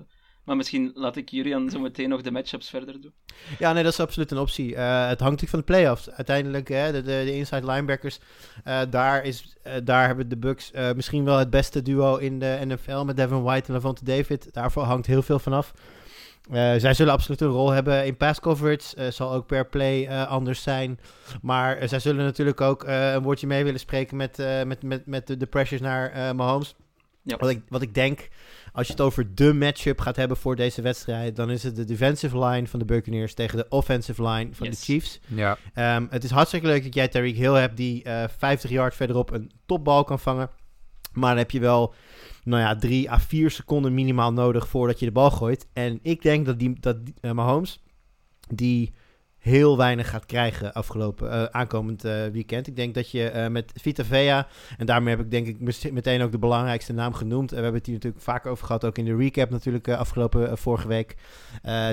[0.50, 3.14] maar misschien laat ik Julian zo meteen nog de matchups verder doen.
[3.60, 4.76] Ja, nee, dat is absoluut een optie.
[4.76, 6.12] Eh, het hangt natuurlijk van de playoffs.
[6.12, 8.20] Uiteindelijk, hè, de, de, de inside linebackers,
[8.64, 12.60] eh, daar, is, eh, daar hebben de Bucks misschien wel het beste duo in de
[12.66, 14.54] NFL met Devin White en Levante David.
[14.54, 15.74] Daarvoor hangt heel veel vanaf.
[16.52, 19.12] Eh zij zullen absoluut een rol hebben in pass coverage.
[19.12, 21.00] Zal ook per play anders zijn.
[21.42, 25.38] Maar zij zullen natuurlijk ook een woordje mee willen spreken met, met, met, met de,
[25.38, 26.76] de pressures naar Mahomes.
[27.22, 27.38] Ja.
[27.38, 28.30] Wat, ik, wat ik denk,
[28.72, 31.86] als je het over de matchup gaat hebben voor deze wedstrijd, dan is het de
[31.86, 34.78] defensive line van de Buccaneers tegen de offensive line van Yes.
[34.80, 35.20] de Chiefs.
[35.28, 35.58] Ja.
[35.74, 39.32] Ehm, het is hartstikke leuk dat jij Tariq Hill hebt die eh 50 yard verderop
[39.32, 40.50] een topbal kan vangen.
[41.14, 41.94] Maar dan heb je wel,
[42.44, 45.68] nou ja, 3 à 4 seconden minimaal nodig voordat je de bal gooit.
[45.74, 47.84] En ik denk dat, die, dat eh, Mahomes,
[48.54, 48.94] die
[49.40, 52.68] heel weinig gaat krijgen afgelopen uh, aankomend uh, weekend.
[52.68, 54.48] Ik denk dat je uh, met Vita Vea,
[54.78, 57.50] en daarmee heb ik denk ik meteen ook de belangrijkste naam genoemd.
[57.50, 60.88] we hebben het hier natuurlijk vaak over gehad, ook in de recap natuurlijk afgelopen vorige
[60.88, 61.16] week.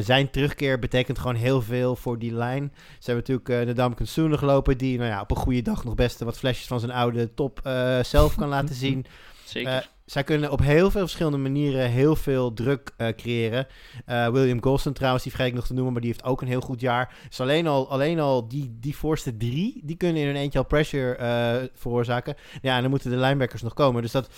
[0.01, 2.73] zijn terugkeer betekent gewoon heel veel voor die lijn.
[2.99, 5.95] Ze hebben natuurlijk de Damken Soene gelopen, die nou ja, op een goede dag nog
[5.95, 7.61] best wat flesjes van zijn oude top
[8.03, 9.07] zelf kan laten zien.
[9.45, 13.66] Zeker zij kunnen op heel veel verschillende manieren heel veel druk uh, creëren.
[14.09, 16.49] Uh, William Golston trouwens, die vergeet ik nog te noemen, maar die heeft ook een
[16.49, 17.14] heel goed jaar.
[17.29, 20.64] Dus alleen al, alleen al die, die voorste drie, die kunnen in een eentje al
[20.64, 22.35] pressure uh, veroorzaken.
[22.62, 24.03] Ja, en dan moeten de linebackers nog komen.
[24.03, 24.31] Dus dat,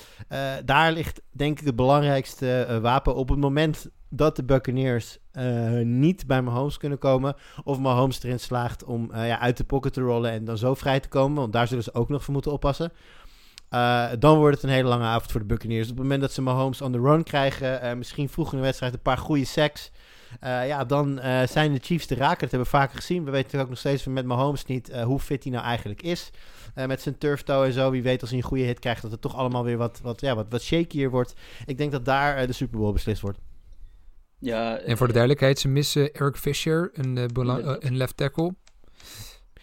[0.65, 5.19] daar ligt denk ik het belangrijkste wapen op het moment dat de Buccaneers
[5.83, 7.35] niet bij Mahomes kunnen komen.
[7.65, 11.01] Of Mahomes erin slaagt om ja, uit de pocket te rollen en dan zo vrij
[11.01, 11.41] te komen.
[11.41, 12.93] Want daar zullen ze ook nog voor moeten oppassen.
[13.71, 15.91] Uh, dan wordt het een hele lange avond voor de Buccaneers.
[15.91, 18.65] Op het moment dat ze Mahomes on the run krijgen, uh, misschien vroeg in de
[18.65, 19.91] wedstrijd een paar goede sacks.
[20.45, 22.41] Uh, ja, dan zijn de Chiefs te raken.
[22.41, 23.25] Dat hebben we vaker gezien.
[23.25, 26.31] We weten natuurlijk ook nog steeds met Mahomes niet hoe fit hij nou eigenlijk is.
[26.75, 27.91] met zijn turf toe en zo.
[27.91, 30.21] Wie weet als hij een goede hit krijgt, dat het toch allemaal weer wat, wat,
[30.21, 31.35] ja, wat, wat shakier wordt.
[31.67, 33.39] Ik denk dat daar de Super Bowl beslist wordt.
[34.39, 37.17] Ja, en voor de duidelijkheid, ze missen Eric Fisher, een,
[37.87, 38.55] een left tackle.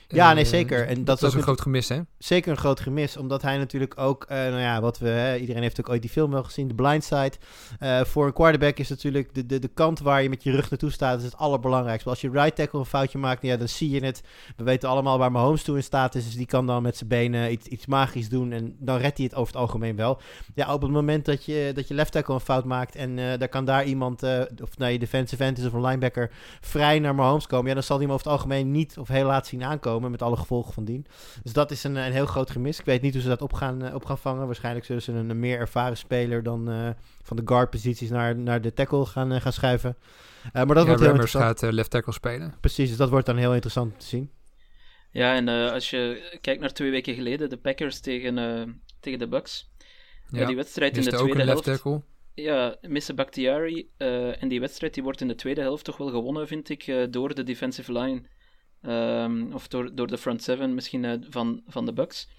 [0.07, 0.87] Ja, nee, zeker.
[0.87, 1.99] En dat, is een groot gemis, hè?
[2.17, 5.61] Zeker een groot gemis, omdat hij natuurlijk ook, uh, nou ja, wat we, hè, iedereen
[5.61, 7.31] heeft ook ooit die film wel gezien, The Blind Side.
[7.79, 10.69] Uh, voor een quarterback is natuurlijk de, de, de kant waar je met je rug
[10.69, 12.09] naartoe staat, is het allerbelangrijkste.
[12.09, 14.21] Als je right tackle een foutje maakt, ja, dan zie je het.
[14.57, 17.09] We weten allemaal waar Mahomes toe in staat is, dus die kan dan met zijn
[17.09, 20.21] benen iets, iets magisch doen en dan redt hij het over het algemeen wel.
[20.55, 23.37] Ja, op het moment dat je, dat je left tackle een fout maakt en uh,
[23.37, 24.23] daar kan daar iemand,
[24.63, 27.83] of nou je defensive end is of een linebacker, vrij naar Mahomes komen, ja, dan
[27.83, 30.73] zal hij hem over het algemeen niet of heel laat zien aankomen met alle gevolgen
[30.73, 31.05] van dien.
[31.43, 32.79] Dus dat is een, een heel groot gemis.
[32.79, 34.45] Ik weet niet hoe ze dat op gaan, uh, op gaan vangen.
[34.45, 36.89] Waarschijnlijk zullen ze een, een meer ervaren speler dan uh,
[37.23, 39.97] van de guard posities naar, naar de tackle gaan, uh, gaan schuiven.
[40.53, 41.43] maar dat ja, wordt heel interessant.
[41.43, 42.55] gaat left tackle spelen.
[42.59, 44.31] Precies, dus dat wordt dan heel interessant te zien.
[45.11, 49.69] Ja, en als je kijkt naar twee weken geleden, de Packers tegen, tegen de Bucks.
[50.29, 51.63] Ja, die wedstrijd in de tweede helft.
[51.63, 52.01] Tackle.
[52.33, 53.89] Ja, missen Bakhtiari.
[53.97, 57.35] en die wedstrijd die wordt in de tweede helft toch wel gewonnen, vind ik, door
[57.35, 58.21] de defensive line.
[58.87, 62.29] Um, of door, door de front seven misschien uh, van, van de Bucks.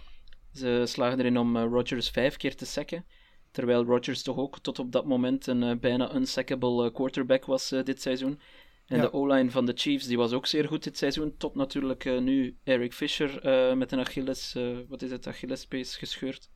[0.52, 3.04] Ze slagen erin om uh, Rodgers vijf keer te sacken.
[3.50, 8.02] Terwijl Rodgers toch ook tot op dat moment een uh, bijna unsackable quarterback was dit
[8.02, 8.40] seizoen.
[8.86, 11.36] En de O-line van de Chiefs die was ook zeer goed dit seizoen.
[11.36, 13.40] Tot natuurlijk nu Eric Fisher
[13.76, 14.56] met een Achilles,
[14.88, 16.50] wat is het, Achillespees gescheurd,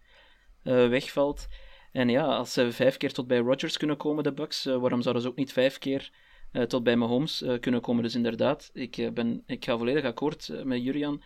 [0.62, 1.48] wegvalt.
[1.92, 5.22] En ja, als ze vijf keer tot bij Rodgers kunnen komen, de Bucks, waarom zouden
[5.22, 6.10] ze ook niet vijf keer
[6.52, 8.02] uh, tot bij Mahomes uh, kunnen komen.
[8.02, 11.22] Dus inderdaad, ik, uh, ben, ik ga volledig akkoord met Jurian.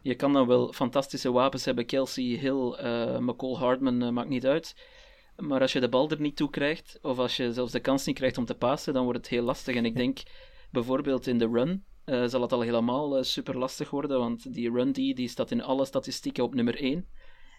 [0.00, 2.76] Je kan dan wel fantastische wapens hebben, Kelsey, Hill,
[3.20, 4.74] McCall, Hardman, maakt niet uit.
[5.36, 8.06] Maar als je de bal er niet toe krijgt, of als je zelfs de kans
[8.06, 9.74] niet krijgt om te passen, dan wordt het heel lastig.
[9.74, 10.22] En ik denk
[10.70, 11.84] bijvoorbeeld in de run
[12.28, 15.84] zal het al helemaal super lastig worden, want die run die, die staat in alle
[15.84, 17.06] statistieken op nummer 1.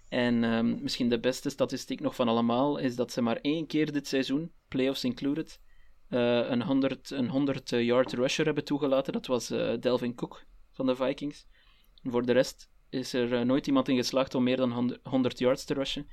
[0.10, 3.92] En um, misschien de beste statistiek nog van allemaal is dat ze maar één keer
[3.92, 5.60] dit seizoen, playoffs included,
[6.13, 9.13] uh, een 100, een 100 yard rusher hebben toegelaten.
[9.13, 11.45] Dat was uh, Delvin Cook van de Vikings.
[12.04, 15.39] En voor de rest is er uh, nooit iemand in geslaagd om meer dan 100
[15.39, 16.08] yards te rushen.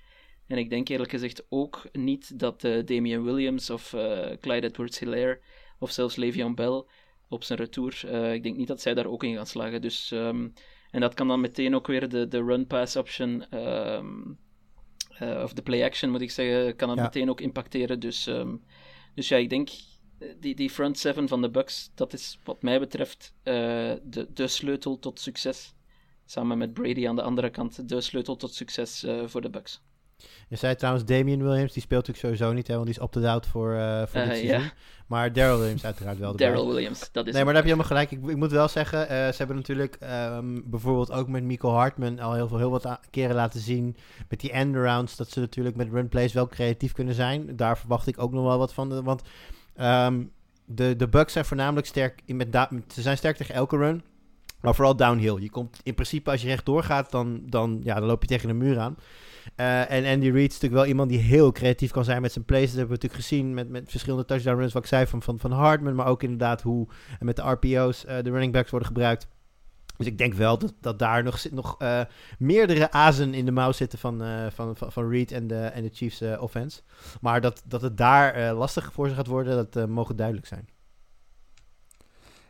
[0.47, 3.95] En ik denk eerlijk gezegd ook niet dat Damian Williams of
[4.41, 5.41] Clyde Edwards-Hilaire
[5.79, 6.85] of zelfs Le'Veon Bell
[7.29, 9.83] op zijn retour, ik denk niet dat zij daar ook in gaan slagen.
[9.83, 10.53] Dus, um,
[10.91, 14.39] en dat kan dan meteen ook weer de, de run-pass option, um,
[15.21, 17.03] of de play-action moet ik zeggen, kan ja.
[17.03, 18.01] meteen ook impacteren.
[18.01, 18.63] Dus, um,
[19.15, 19.69] dus ja, ik denk
[20.41, 23.55] die, die front seven van de Bucks, dat is wat mij betreft uh,
[24.03, 25.75] de, de sleutel tot succes.
[26.25, 29.83] Samen met Brady aan de andere kant, de sleutel tot succes uh, voor de Bucks.
[30.49, 33.47] Je zei trouwens Damian Williams, die speelt natuurlijk sowieso niet, hè, want die is opt-out
[33.47, 34.47] voor, uh, voor dit seizoen.
[34.47, 34.71] Yeah.
[35.07, 36.37] Maar Daryl Williams uiteraard wel.
[36.37, 38.11] Daryl Williams, dat is Nee, maar daar heb je helemaal gelijk.
[38.11, 42.35] Ik, ik moet wel zeggen, ze hebben natuurlijk um, bijvoorbeeld ook met Michael Hartman al
[42.35, 43.97] heel, veel, heel wat keren laten zien.
[44.29, 47.57] Met die end-arounds, dat ze natuurlijk met run plays wel creatief kunnen zijn.
[47.57, 49.03] Daar verwacht ik ook nog wel wat van.
[49.03, 49.23] Want
[49.81, 50.33] Um,
[50.65, 54.03] de, de Bucks zijn voornamelijk sterk in met ze zijn sterk tegen elke run.
[54.61, 55.37] Maar vooral downhill.
[55.43, 58.49] Je komt in principe als je rechtdoor gaat, dan, dan, ja, dan loop je tegen
[58.49, 58.97] de muur aan.
[59.57, 62.45] Uh, en Andy Reid is natuurlijk wel iemand die heel creatief kan zijn met zijn
[62.45, 62.67] plays.
[62.67, 65.39] Dat hebben we natuurlijk gezien met, met verschillende touchdown runs, wat ik zei, van, van,
[65.39, 65.95] van Hardman.
[65.95, 66.89] Maar ook inderdaad hoe
[67.19, 69.29] met de RPO's uh, de running backs worden gebruikt.
[70.01, 72.01] Dus ik denk wel dat, dat daar nog, nog uh,
[72.39, 75.83] meerdere azen in de mouw zitten van, uh, van, van, van Reed en de, en
[75.83, 76.81] de Chiefs uh, offense.
[77.21, 80.69] Maar dat, dat het daar lastig voor ze gaat worden, dat mogen duidelijk zijn.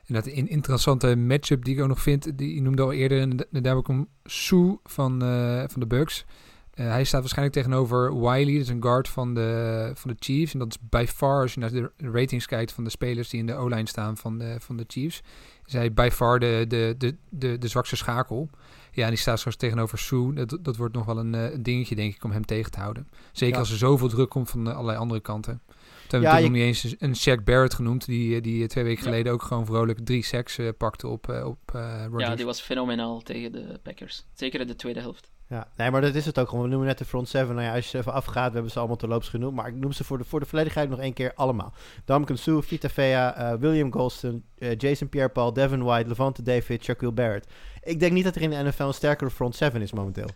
[0.06, 3.36] En dat een interessante matchup die ik ook nog vind, die je noemde al eerder,
[3.36, 6.24] daar heb ik een Sue van, de Bucks.
[6.70, 10.52] Hij staat waarschijnlijk tegenover Wiley, dat is een guard van de, van de Chiefs.
[10.52, 13.40] En dat is by far, als je naar de ratings kijkt van de spelers die
[13.40, 15.22] in de O-line staan van van de Chiefs,
[15.70, 18.50] is hij by far de, de, de, de, de zwakste schakel.
[18.92, 20.32] Ja, en die staat straks tegenover Sue.
[20.32, 23.08] Dat, dat wordt nog wel een, uh, dingetje, denk ik, om hem tegen te houden.
[23.32, 25.62] Zeker als er zoveel druk komt van allerlei andere kanten.
[26.08, 29.32] Toen hebben we nog niet eens een Shaq Barrett genoemd, die, die twee weken geleden
[29.32, 32.22] ook gewoon vrolijk drie sacks pakte op, op Rodgers.
[32.22, 34.26] Ja, die was fenomenaal tegen de Packers.
[34.34, 35.30] Zeker in de tweede helft.
[35.50, 36.64] Ja, nee, maar dat is het ook gewoon.
[36.64, 37.54] We noemen net de front seven.
[37.54, 39.54] Nou ja, als je even afgaat, we hebben ze allemaal terloops genoemd.
[39.54, 41.72] Maar ik noem ze voor de, voor de volledigheid nog één keer allemaal.
[42.04, 47.12] Damken Sue, Vita Vea, uh, William Golston, uh, Jason Pierre-Paul, Devin White, Levante David, Shaquille
[47.12, 47.52] Barrett.
[47.82, 50.28] Ik denk niet dat er in de NFL een sterkere front seven is momenteel.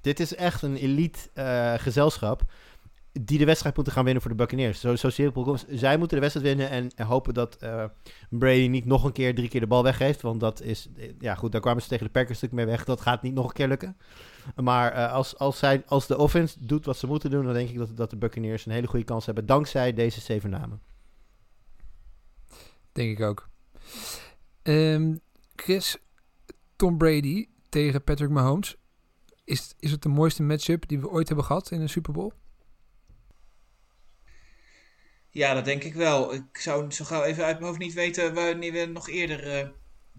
[0.00, 2.42] Dit is echt een elite uh, gezelschap
[3.12, 4.80] die de wedstrijd moeten gaan winnen voor de Buccaneers.
[4.80, 5.10] Zo, zo.
[5.68, 7.58] Zij moeten de wedstrijd winnen en, en hopen dat
[8.28, 10.22] Brady niet nog een keer drie keer de bal weggeeft.
[10.22, 12.84] Want dat is, ja goed, daar kwamen ze tegen de Packers stuk mee weg.
[12.84, 13.96] Dat gaat niet nog een keer lukken.
[14.56, 17.68] Maar uh, als, als, zij, als de offense doet wat ze moeten doen, dan denk
[17.68, 19.46] ik dat, dat de Buccaneers een hele goede kans hebben.
[19.46, 20.82] Dankzij deze zeven namen.
[22.92, 23.48] Denk ik ook.
[24.62, 25.20] Um,
[25.56, 25.96] Chris,
[26.76, 28.76] Tom Brady tegen Patrick Mahomes.
[29.44, 32.32] Is, is het de mooiste matchup die we ooit hebben gehad in een Super Bowl?
[35.30, 36.34] Ja, dat denk ik wel.
[36.34, 39.68] Ik zou zo gauw even uit mijn hoofd niet weten wanneer we nog eerder uh,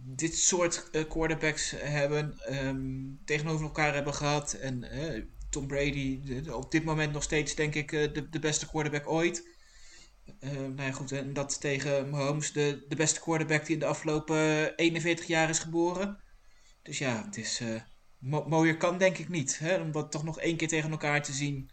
[0.04, 4.54] dit soort uh, quarterbacks hebben um, tegenover elkaar hebben gehad.
[4.54, 9.08] En uh, Tom Brady, op dit moment nog steeds denk ik de, de beste quarterback
[9.08, 9.48] ooit.
[10.40, 14.76] nou ja, goed, en dat tegen Mahomes, de, de beste quarterback die in de afgelopen
[14.76, 16.20] 41 jaar is geboren.
[16.84, 17.62] Dus ja, het is
[18.22, 19.60] mo mooier kan denk ik niet.
[19.60, 21.70] Hè, om dat toch nog één keer tegen elkaar te zien.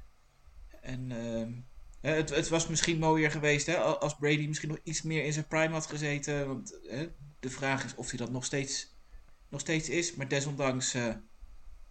[0.80, 1.52] En ehm,
[2.00, 5.46] het, het, was misschien mooier geweest hè, als Brady misschien nog iets meer in zijn
[5.46, 6.46] prime had gezeten.
[6.46, 6.78] Want
[7.40, 8.94] de vraag is of hij dat nog steeds,
[9.48, 10.14] nog steeds is.
[10.14, 11.14] Maar desondanks, uh,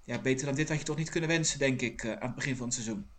[0.03, 2.55] ja, beter dan dit had je toch niet kunnen wensen, denk ik, aan het begin
[2.55, 3.09] van het seizoen.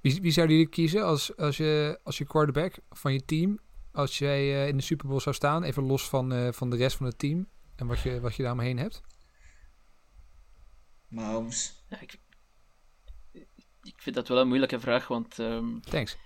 [0.00, 3.58] Wie, wie zou jullie kiezen als, als, je, als je quarterback van je team,
[3.92, 7.06] als jij in de Super Bowl zou staan, even los van, van de rest van
[7.06, 9.02] het team en wat je, wat je daaromheen hebt?
[11.08, 11.84] Mahomes.
[11.88, 12.18] Ja, ik,
[13.82, 15.38] ik vind dat wel een moeilijke vraag, want...
[15.38, 16.16] Um, Thanks.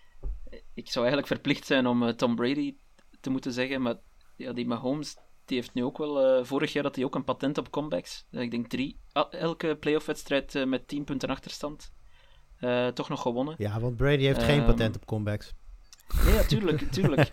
[0.74, 2.76] Ik zou eigenlijk verplicht zijn om uh, Tom Brady
[3.20, 3.96] te moeten zeggen, maar
[4.40, 6.38] ja, die Mahomes, die heeft nu ook wel...
[6.38, 8.24] Uh, vorig jaar had hij ook een patent op comebacks.
[8.30, 8.96] Ik denk drie...
[9.30, 11.92] elke playoff-wedstrijd uh, met 10 punten achterstand.
[12.94, 13.54] toch nog gewonnen.
[13.58, 15.52] Ja, want Brady heeft geen patent op comebacks.
[16.24, 17.32] Nee, ja, tuurlijk, tuurlijk.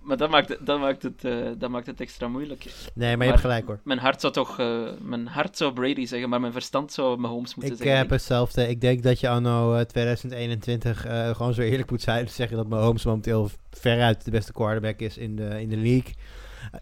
[0.00, 1.20] maar dat maakt, dat, maakt het,
[1.60, 2.64] dat maakt het extra moeilijk.
[2.94, 3.80] Nee, maar je hebt gelijk hoor.
[3.84, 4.56] Mijn hart zou toch,
[5.00, 7.96] mijn hart zou Brady zeggen, maar mijn verstand zou Mahomes moeten ik zeggen.
[7.96, 8.68] Ik heb hetzelfde.
[8.68, 11.00] Ik denk dat je anno 2021
[11.36, 12.28] gewoon zo eerlijk moet zijn.
[12.28, 16.14] Zeggen dat Mahomes momenteel veruit de beste quarterback is in de, in de league.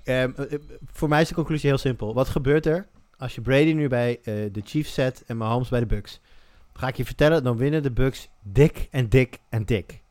[0.05, 0.35] Um,
[0.93, 2.15] voor mij is de conclusie heel simpel.
[2.15, 2.87] Wat gebeurt er
[3.19, 6.21] als je Brady nu bij de Chiefs zet en Mahomes bij de Bucks?
[6.73, 10.03] Ga ik je vertellen, dan winnen de Bucks dik en dik en dik.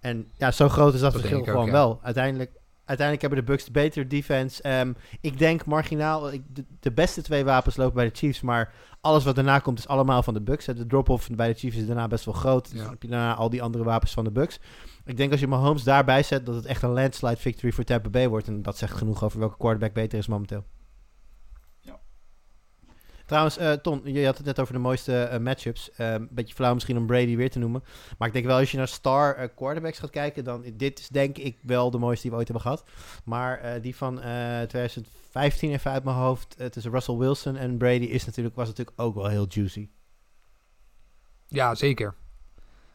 [0.00, 1.72] En ja, zo groot is dat, dat verschil gewoon ja.
[1.72, 2.00] wel.
[2.02, 2.50] Uiteindelijk,
[2.84, 4.80] uiteindelijk hebben de Bucks de betere defense.
[4.80, 6.30] Um, ik denk marginaal,
[6.80, 8.72] de, beste twee wapens lopen bij de Chiefs, maar
[9.04, 10.64] alles wat daarna komt is allemaal van de Bucks.
[10.64, 12.64] De drop-off bij de Chiefs is daarna best wel groot.
[12.64, 12.82] Dus ja.
[12.82, 14.60] dan heb je daarna al die andere wapens van de Bucks.
[15.04, 18.08] Ik denk als je Mahomes daarbij zet, dat het echt een landslide victory voor Tampa
[18.08, 18.46] Bay wordt.
[18.46, 20.64] En dat zegt genoeg over welke quarterback beter is momenteel.
[23.26, 25.90] Trouwens, uh, Ton, je had het net over de mooiste uh, matchups.
[25.96, 27.82] Een uh, beetje flauw misschien om Brady weer te noemen.
[28.18, 31.38] Maar ik denk wel, als je naar star quarterbacks gaat kijken, dan dit is denk
[31.38, 32.84] ik wel de mooiste die we ooit hebben gehad.
[33.24, 38.56] Maar die van 2015 even uit mijn hoofd tussen Russell Wilson en Brady is natuurlijk,
[38.56, 39.88] was natuurlijk ook wel heel juicy.
[41.48, 42.14] Ja, zeker.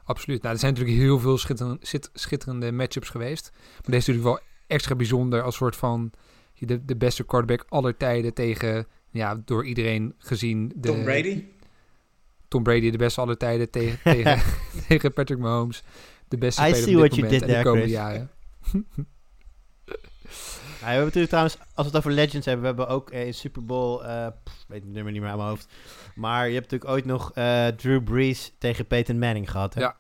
[0.03, 0.41] Absoluut.
[0.41, 1.79] Nou, er zijn natuurlijk heel veel schitterende,
[2.13, 3.51] schitterende matchups geweest.
[3.53, 6.11] Maar deze is natuurlijk wel extra bijzonder als soort van
[6.59, 10.71] de beste quarterback aller tijden tegen ja, door iedereen gezien.
[10.75, 11.45] De, Tom Brady?
[12.47, 14.41] Tom Brady, de beste aller tijden tegen, tegen,
[14.87, 15.83] tegen Patrick Mahomes.
[16.27, 17.97] De beste I speler op dit moment en de there, komende Chris.
[17.97, 18.29] jaren.
[18.71, 18.79] Ja,
[20.79, 23.65] we hebben natuurlijk trouwens, als we het over Legends hebben, we hebben ook in Super
[23.65, 25.67] Bowl, uh, pff, weet het nummer niet meer aan mijn hoofd.
[26.15, 29.73] Maar je hebt natuurlijk ooit nog uh, Drew Brees tegen Peyton Manning gehad.
[29.73, 29.81] Hè?
[29.81, 29.95] Ja.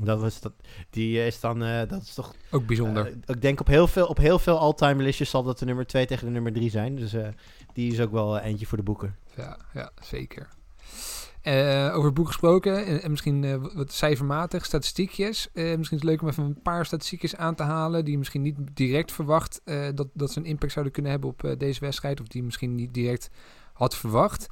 [0.00, 0.52] Dat was dat,
[0.90, 2.34] die is dan, uh, dat is toch...
[2.50, 3.08] Ook bijzonder.
[3.08, 5.86] Uh, ik denk op heel veel, op heel veel all-time listjes zal dat de nummer
[5.86, 6.96] 2 tegen de nummer 3 zijn.
[6.96, 7.28] Dus uh,
[7.72, 9.16] die is ook wel eentje voor de boeken.
[9.36, 10.48] Ja, ja zeker.
[11.92, 15.48] over het boek gesproken, en, en misschien wat cijfermatig, statistiekjes.
[15.54, 18.42] misschien is het leuk om even een paar statistiekjes aan te halen die je misschien
[18.42, 19.60] niet direct verwacht
[19.94, 22.20] dat, dat ze een impact zouden kunnen hebben op deze wedstrijd.
[22.20, 23.30] Of die je misschien niet direct
[23.72, 24.48] had verwacht.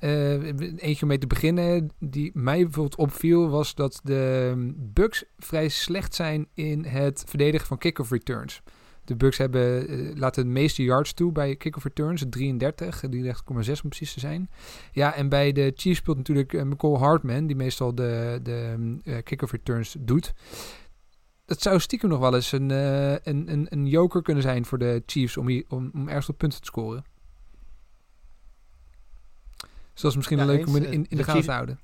[0.00, 0.32] Uh,
[0.76, 6.14] eentje om mee te beginnen, die mij bijvoorbeeld opviel, was dat de Bucks vrij slecht
[6.14, 8.62] zijn in het verdedigen van kick-off returns.
[9.04, 13.88] De Bucks hebben, eh, laten de meeste yards toe bij kick-off returns, 33, 33,6 om
[13.88, 14.50] precies te zijn.
[14.92, 19.52] Ja, en bij de Chiefs speelt natuurlijk uh, McCall Hartman, die meestal de, de kick-off
[19.52, 20.32] returns doet.
[21.44, 25.02] Dat zou stiekem nog wel eens een, een, een, een joker kunnen zijn voor de
[25.06, 27.04] Chiefs om, hier, om, om ergens op punten te scoren.
[29.92, 31.80] Dus dat is misschien Ja, leuk om in, in, in de de gaten te houden.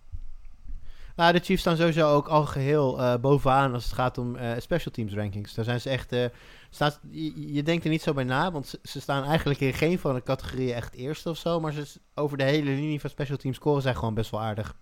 [1.16, 4.60] Nou, de Chiefs staan sowieso ook al geheel eh, bovenaan als het gaat om eh,
[4.60, 5.54] special teams rankings.
[5.54, 6.12] Daar zijn ze echt.
[6.12, 6.24] eh,
[6.70, 9.74] staat, je, je denkt er niet zo bij na, want ze, ze staan eigenlijk in
[9.74, 11.60] geen van de categorieën echt eerste of zo.
[11.60, 14.76] Maar ze, over de hele linie van special teams scoren zijn gewoon best wel aardig.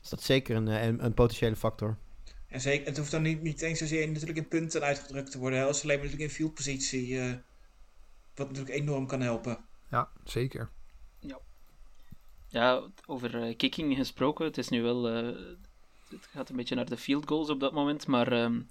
[0.00, 1.96] Dus dat is zeker een, een, een potentiële factor.
[2.48, 5.38] En zeker, het hoeft dan niet, niet eens zozeer in, natuurlijk in punten uitgedrukt te
[5.38, 5.58] worden.
[5.58, 7.20] hè, Als alleen maar natuurlijk in fieldpositie.
[7.20, 7.32] eh
[8.34, 9.58] wat natuurlijk enorm kan helpen.
[9.90, 10.70] Ja, zeker.
[12.52, 14.44] Ja, over eh, kicking gesproken.
[14.44, 15.08] Het is nu wel.
[15.08, 15.56] eh,
[16.08, 18.06] het gaat een beetje naar de field goals op dat moment.
[18.06, 18.62] Maar ehm,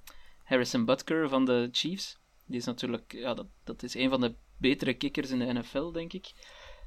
[0.44, 2.20] Harrison Butker van de Chiefs.
[2.46, 3.12] Die is natuurlijk.
[3.12, 6.32] Ja, dat, dat is een van de betere kickers in de NFL, denk ik.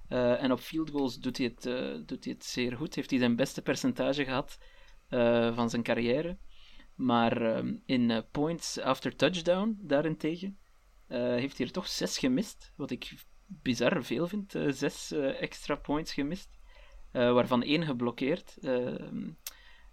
[0.09, 1.63] Eh, en op field goals doet hij, het,
[2.09, 2.95] doet hij het zeer goed.
[2.95, 4.59] Heeft hij zijn beste percentage gehad
[5.09, 6.39] eh, van zijn carrière.
[6.95, 10.59] Maar ehm, in points after touchdown, daarentegen,
[11.07, 12.73] heeft hij er toch zes gemist.
[12.77, 13.15] Wat ik
[13.47, 14.55] bizar veel vind.
[14.69, 16.54] zes extra points gemist.
[17.15, 18.57] Eh, waarvan één geblokkeerd.
[18.63, 19.29] Ehm,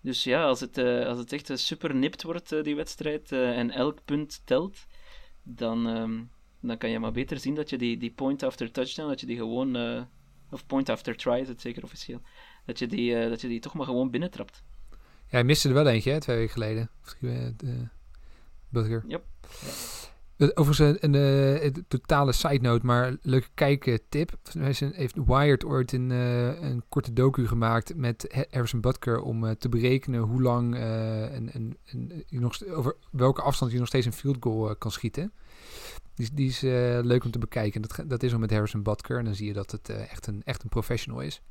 [0.01, 3.71] dus ja, als het, eh, als het echt eh, super nipt wordt, die wedstrijd, en
[3.71, 4.87] elk punt telt,
[5.43, 6.23] dan, ehm,
[6.59, 9.25] dan kan je maar beter zien dat je die, die point after touchdown, dat je
[9.25, 9.75] die gewoon,
[10.51, 12.21] of point after try is het zeker officieel,
[12.65, 14.63] dat je die, dat je die toch maar gewoon binnentrapt.
[14.91, 14.97] Ja,
[15.37, 16.89] hij miste er wel eentje, hè, twee weken geleden.
[17.03, 17.15] Of
[17.57, 17.87] de
[18.69, 19.03] Butker.
[19.07, 19.23] Yep.
[19.41, 19.69] Eh,
[20.41, 24.31] Overigens een, een, eh, totale side note, maar leuke kijktip.
[24.59, 29.51] Heeft Wired ooit een, eh, een korte docu gemaakt met Ha- Harrison Butker om eh,
[29.51, 31.35] te berekenen hoe lang eh,
[32.53, 35.33] st- over welke afstand je nog steeds een field goal eh, kan schieten.
[36.13, 37.81] Die, die is eh, leuk om te bekijken.
[37.81, 40.27] Dat, dat is al met Harrison Butker en dan zie je dat het eh, echt,
[40.27, 41.41] een, echt een professional is.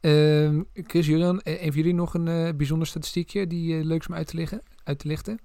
[0.00, 4.06] Ehm, Chris, Julian, eh, van jullie nog een eh, bijzonder statistiekje die eh, leuk is
[4.08, 5.38] om uit te, liggen, uit te lichten?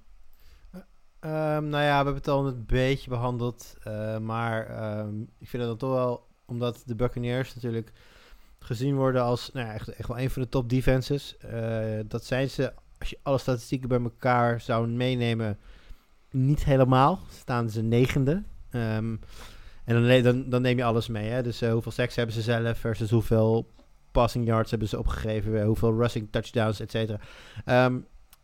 [1.26, 3.76] Ehm, nou ja, we hebben het al een beetje behandeld.
[3.82, 7.92] eh, maar ehm, ik vind dan toch wel, omdat de Buccaneers natuurlijk
[8.58, 11.36] gezien worden als nou ja, echt, echt wel een van de top defenses.
[11.36, 15.58] eh, dat zijn ze, als je alle statistieken bij elkaar zou meenemen,
[16.30, 17.20] niet helemaal.
[17.30, 18.42] Staan ze negende.
[18.70, 19.16] Ehm,
[19.84, 21.28] en dan, dan, dan neem je alles mee.
[21.28, 21.42] Hè?
[21.42, 23.70] Dus eh, hoeveel sacks hebben ze zelf versus hoeveel
[24.10, 27.18] passing yards hebben ze opgegeven, hoeveel rushing touchdowns, et cetera.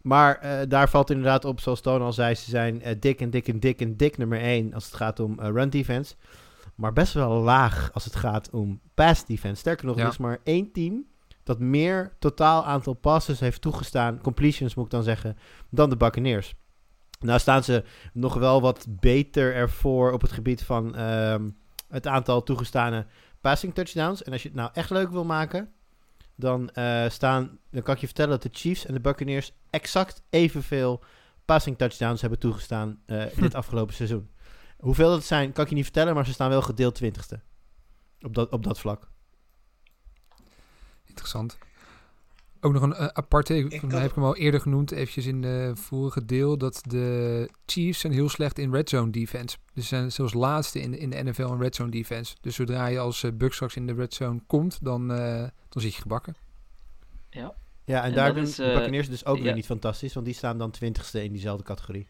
[0.02, 3.30] Maar eh, daar valt inderdaad op, zoals Toon al zei, ze zijn eh, dik en
[3.30, 6.14] dik en dik en dik nummer 1 als het gaat om eh, run defense.
[6.74, 9.60] Maar best wel laag als het gaat om pass defense.
[9.60, 10.02] Sterker nog, Ja.
[10.02, 11.04] er is maar één team
[11.42, 15.36] dat meer totaal aantal passes heeft toegestaan, completions moet ik dan zeggen,
[15.70, 16.54] dan de Buccaneers.
[17.20, 21.48] Nou staan ze nog wel wat beter ervoor op het gebied van ehm,
[21.88, 23.06] het aantal toegestane
[23.40, 24.22] passing touchdowns.
[24.22, 25.72] En als je het nou echt leuk wil maken,
[26.42, 30.22] dan, eh, staan, dan kan ik je vertellen dat de Chiefs en de Buccaneers exact
[30.30, 31.04] evenveel
[31.44, 34.30] passing touchdowns hebben toegestaan eh, dit afgelopen seizoen.
[34.78, 37.40] Hoeveel dat zijn, kan ik je niet vertellen, maar ze staan wel gedeeld twintigste.
[38.20, 39.10] Op dat, op dat vlak.
[41.04, 41.58] Interessant.
[42.64, 45.40] Ook nog een eh, aparte, ik, mij heb ik hem al eerder genoemd, eventjes in
[45.40, 49.56] de vorige deel, dat de Chiefs zijn heel slecht in red zone defense.
[49.74, 52.34] Dus ze zijn zelfs laatste in, in de NFL in red zone defense.
[52.40, 55.82] Dus zodra je als uh, Bucks straks in de red zone komt, dan, eh, dan
[55.82, 56.34] zit je gebakken.
[57.30, 59.54] Ja, Ja, en, En daar doen is, de eh, Buccaneers dus ook weer ja.
[59.54, 62.06] niet fantastisch, want die staan dan twintigste in diezelfde categorie.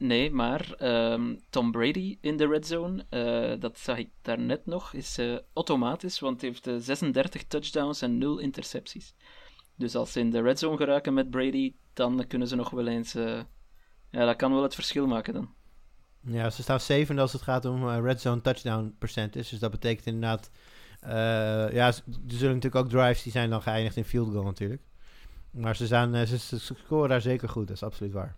[0.00, 4.92] Nee, maar ehm, Tom Brady in de red zone, eh, dat zag ik daarnet nog,
[4.92, 9.14] is eh, automatisch, want hij heeft eh, 36 touchdowns en 0 intercepties.
[9.80, 12.86] Dus als ze in de red zone geraken met Brady, dan kunnen ze nog wel
[12.86, 13.14] eens...
[13.14, 13.40] eh,
[14.10, 15.54] ja, dat kan wel het verschil maken dan.
[16.20, 19.50] Ja, ze staan zevende als het gaat om eh, red zone touchdown percentage.
[19.50, 20.50] Dus dat betekent inderdaad...
[21.00, 21.10] eh,
[21.72, 24.82] ja, er zullen natuurlijk ook drives die zijn dan geëindigd in field goal natuurlijk.
[25.50, 28.36] Maar ze, zijn, ze, ze scoren daar zeker goed, dat is absoluut waar.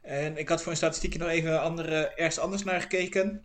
[0.00, 3.44] En ik had voor een statistiekje nog even andere, ergens anders naar gekeken.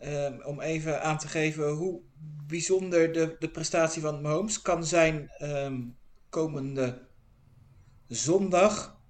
[0.00, 2.00] Ehm, om even aan te geven hoe
[2.46, 5.80] bijzonder de, de prestatie van Mahomes kan zijn ehm,
[6.28, 7.06] komende
[8.08, 9.02] zondag.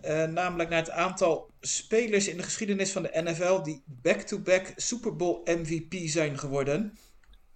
[0.00, 5.16] Eh, namelijk naar het aantal spelers in de geschiedenis van de NFL die back-to-back Super
[5.16, 6.98] Bowl MVP zijn geworden.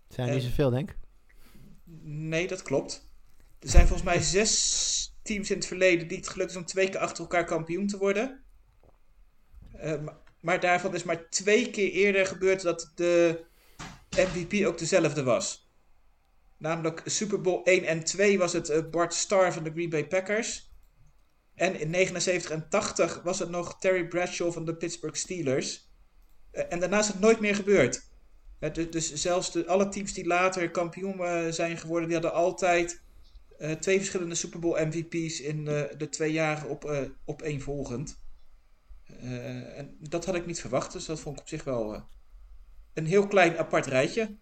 [0.09, 0.97] Zijn er niet Eh, zoveel, denk ik.
[2.03, 3.07] Nee, dat klopt.
[3.59, 6.89] Er zijn volgens mij zes teams in het verleden die het gelukt is om twee
[6.89, 8.43] keer achter elkaar kampioen te worden.
[10.01, 13.45] Ma- maar daarvan is maar twee keer eerder gebeurd dat de
[14.11, 15.71] MVP ook dezelfde was.
[16.57, 20.07] Namelijk Super Bowl 1 en 2 was het eh, Bart Starr van de Green Bay
[20.07, 20.73] Packers.
[21.55, 25.91] En in 79 en 80 was het nog Terry Bradshaw van de Pittsburgh Steelers.
[26.51, 28.07] Eh, en daarna is het nooit meer gebeurd.
[28.91, 33.03] dus, zelfs de, alle teams die later kampioen uh, zijn geworden, die hadden altijd
[33.81, 38.21] twee verschillende Super Bowl MVP's in de twee jaren op, op één volgend.
[40.09, 42.03] Dat had ik niet verwacht, dus dat vond ik op zich wel
[42.95, 44.37] een heel klein apart rijtje.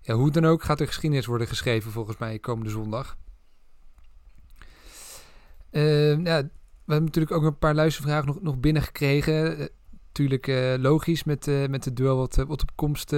[0.00, 3.16] Ja, hoe dan ook gaat er geschiedenis worden geschreven volgens mij komende zondag.
[5.70, 6.42] Uh, ja,
[6.84, 9.60] we hebben natuurlijk ook een paar luistervragen nog, nog binnengekregen.
[9.60, 9.66] Uh,
[10.06, 13.14] natuurlijk uh, logisch met, uh, met het duel wat, wat op komst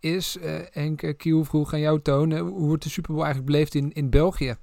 [0.00, 0.38] is.
[0.70, 2.38] Henk Kiel vroeg aan jou, Toon.
[2.38, 4.56] hoe wordt de Super Bowl eigenlijk beleefd in, in België?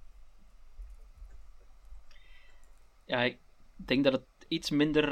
[3.06, 3.38] Ja, ik
[3.76, 5.08] denk dat het iets minder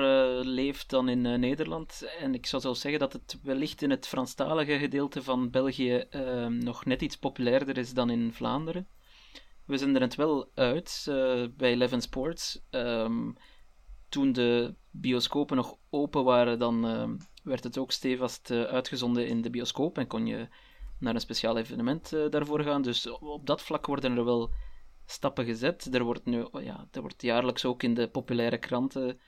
[0.45, 2.05] leeft dan in Nederland.
[2.19, 6.05] En ik zou zelfs zeggen dat het wellicht in het Franstalige gedeelte van België
[6.49, 8.87] nog net iets populairder is dan in Vlaanderen
[9.65, 12.61] we zenden het wel uit uh, bij Eleven Sports.
[12.71, 13.35] Um,
[14.09, 17.09] toen de bioscopen nog open waren, dan uh,
[17.43, 20.47] werd het ook stevast uh, uitgezonden in de bioscoop en kon je
[20.99, 22.81] naar een speciaal evenement daarvoor gaan.
[22.81, 24.51] Dus op dat vlak worden er wel
[25.05, 25.93] stappen gezet.
[25.93, 29.19] Er wordt, nu, oh ja, er wordt jaarlijks ook in de populaire kranten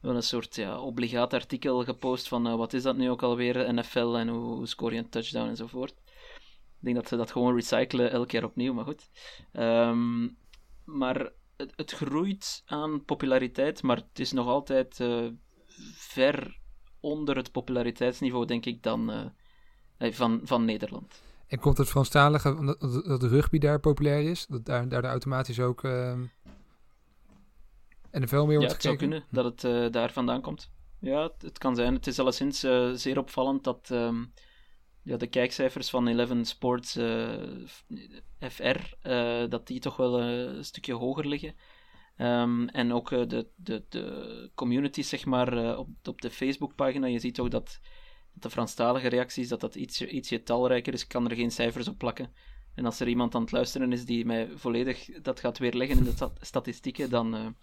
[0.00, 4.14] wel een soort ja, obligaat artikel gepost van wat is dat nu ook alweer, NFL
[4.16, 5.94] en hoe, hoe score je een touchdown enzovoort.
[6.78, 9.08] Ik denk dat ze dat gewoon recyclen elk jaar opnieuw, maar goed.
[9.52, 10.36] Um,
[10.84, 15.26] maar het, het, groeit aan populariteit, maar het is nog altijd uh,
[15.94, 16.58] ver
[17.00, 19.32] onder het populariteitsniveau, denk ik, dan
[19.98, 21.22] uh, van, van Nederland.
[21.46, 24.46] En komt het Franstalige, omdat dat de rugby daar populair is?
[24.46, 26.14] Dat daar, daar automatisch ook uh,
[28.10, 30.70] NFL meer wordt ja, het zou kunnen dat het uh, daar vandaan komt.
[31.00, 31.94] Ja, het, het, kan zijn.
[31.94, 34.32] Het is alleszins uh, zeer opvallend dat um,
[35.02, 37.38] ja, de kijkcijfers van Eleven Sports eh,
[38.38, 41.54] FR, eh, dat die toch wel een stukje hoger liggen.
[42.18, 47.40] Um, en ook de, de, de community, zeg maar, op, op de Facebookpagina, je ziet
[47.40, 47.80] ook dat
[48.40, 51.02] de Franstalige reacties, dat dat ietsje, ietsje talrijker is.
[51.02, 52.32] Ik kan er geen cijfers op plakken.
[52.74, 56.04] En als er iemand aan het luisteren is die mij volledig dat gaat weerleggen in
[56.04, 57.56] de statistieken, dan,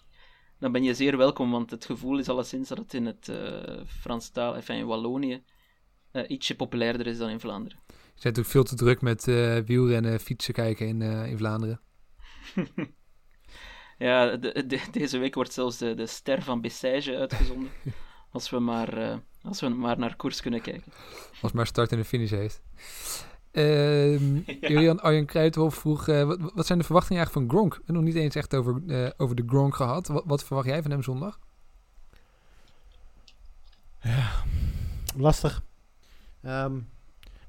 [0.59, 3.82] dan ben je zeer welkom, want het gevoel is alleszins dat het in het uh,
[3.86, 5.43] Franstaal, enfin in Wallonië,
[6.11, 7.80] uh, ietsje populairder is dan in Vlaanderen.
[7.88, 9.24] Je bent ook veel te druk met
[9.65, 11.82] wielrennen, fietsen kijken in, in Vlaanderen.
[13.97, 17.71] ja, de, de, deze week wordt zelfs de, de ster van Bessage uitgezonden.
[18.34, 20.91] als, we maar, als we maar naar koers kunnen kijken.
[21.41, 22.61] Als maar start en de finish heeft.
[23.51, 24.19] Uh,
[24.61, 24.67] ja.
[24.67, 27.71] Julian Arjen Kruithof vroeg, wat, wat, zijn de verwachtingen eigenlijk van Gronk?
[27.71, 28.81] We hebben nog niet eens echt over,
[29.17, 30.07] over de Gronk gehad.
[30.07, 31.39] Wat, wat verwacht jij van hem zondag?
[34.01, 34.31] Ja,
[35.15, 35.63] lastig.
[36.45, 36.88] Um,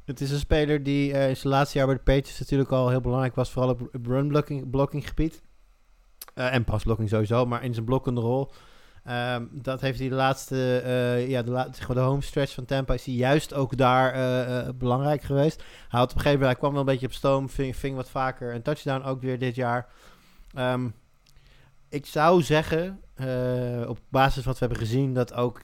[0.05, 2.89] het is een speler die uh, in zijn laatste jaar bij de Patriots natuurlijk al
[2.89, 5.43] heel belangrijk was, vooral op run blocking, blocking gebied.
[6.35, 8.51] Uh, en pasblocking sowieso, maar in zijn blokkende rol.
[9.11, 11.69] Um, dat heeft hij de laatste, uh, ja, de, la
[12.21, 15.63] zeg van Tampa is hij juist ook daar belangrijk geweest.
[15.89, 17.97] Hij had op een gegeven moment, hij kwam wel een beetje op stoom, ving, ving
[17.97, 19.87] wat vaker een touchdown ook weer dit jaar.
[20.59, 20.95] Um,
[21.89, 23.01] ik zou zeggen,
[23.89, 25.61] op basis van wat we hebben gezien, dat ook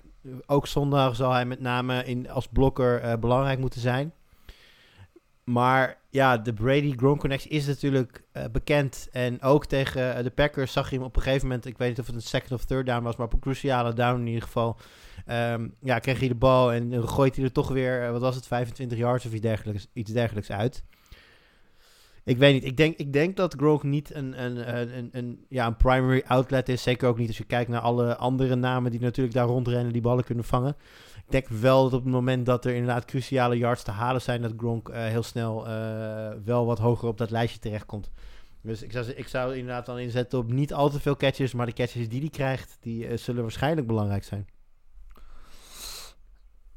[0.46, 4.12] ook zondag zal hij met name in, als blokker belangrijk moeten zijn.
[5.44, 9.08] Maar ja, de Brady-Gronk connectie is natuurlijk uh, bekend.
[9.12, 11.66] En ook tegen uh, de Packers zag je hem op een gegeven moment...
[11.66, 13.16] ik weet niet of het een second of third down was...
[13.16, 14.76] maar op een cruciale down in ieder geval...
[15.26, 18.12] Um, ja, kreeg hij de bal en gooit hij er toch weer...
[18.12, 20.84] wat was het, 25 yards of iets dergelijks, iets dergelijks uit.
[22.24, 22.64] Ik weet niet.
[22.64, 26.68] Ik denk, ik denk dat Gronk niet een, een, een, een, ja, een primary outlet
[26.68, 26.82] is.
[26.82, 30.02] Zeker ook niet als je kijkt naar alle andere namen die natuurlijk daar rondrennen, die
[30.02, 30.76] ballen kunnen vangen.
[31.16, 34.42] Ik denk wel dat op het moment dat er inderdaad cruciale yards te halen zijn,
[34.42, 38.10] dat Gronk uh, heel snel uh, wel wat hoger op dat lijstje terechtkomt.
[38.62, 41.66] Dus ik zou, ik zou inderdaad dan inzetten op niet al te veel catches, maar
[41.66, 44.46] de catches die hij krijgt, die uh, zullen waarschijnlijk belangrijk zijn.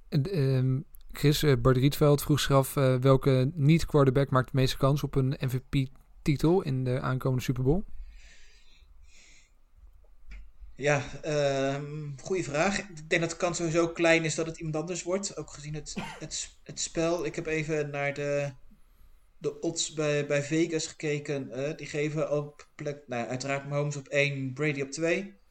[0.09, 5.03] En, um, Chris uh, Bart Rietveld vroeg zich uh, welke niet-quarterback maakt de meeste kans
[5.03, 7.84] op een MVP-titel in de aankomende Super Bowl?
[10.76, 11.03] Ja,
[11.76, 12.80] um, goede vraag.
[12.80, 15.38] Ik denk dat de kans sowieso klein is dat het iemand anders wordt.
[15.38, 17.26] Ook gezien het, het, het spel.
[17.26, 18.51] Ik heb even naar de,
[19.38, 21.49] de odds bij, bij Vegas gekeken.
[21.59, 25.41] Uh, die geven op plek, nou, uiteraard Mahomes op 1, Brady op 2.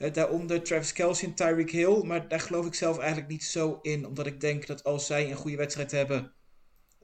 [0.00, 2.04] Uh, daaronder Travis Kelsey en Tyreek Hill.
[2.04, 4.06] Maar daar geloof ik zelf eigenlijk niet zo in.
[4.06, 6.32] Omdat ik denk dat als zij een goede wedstrijd hebben.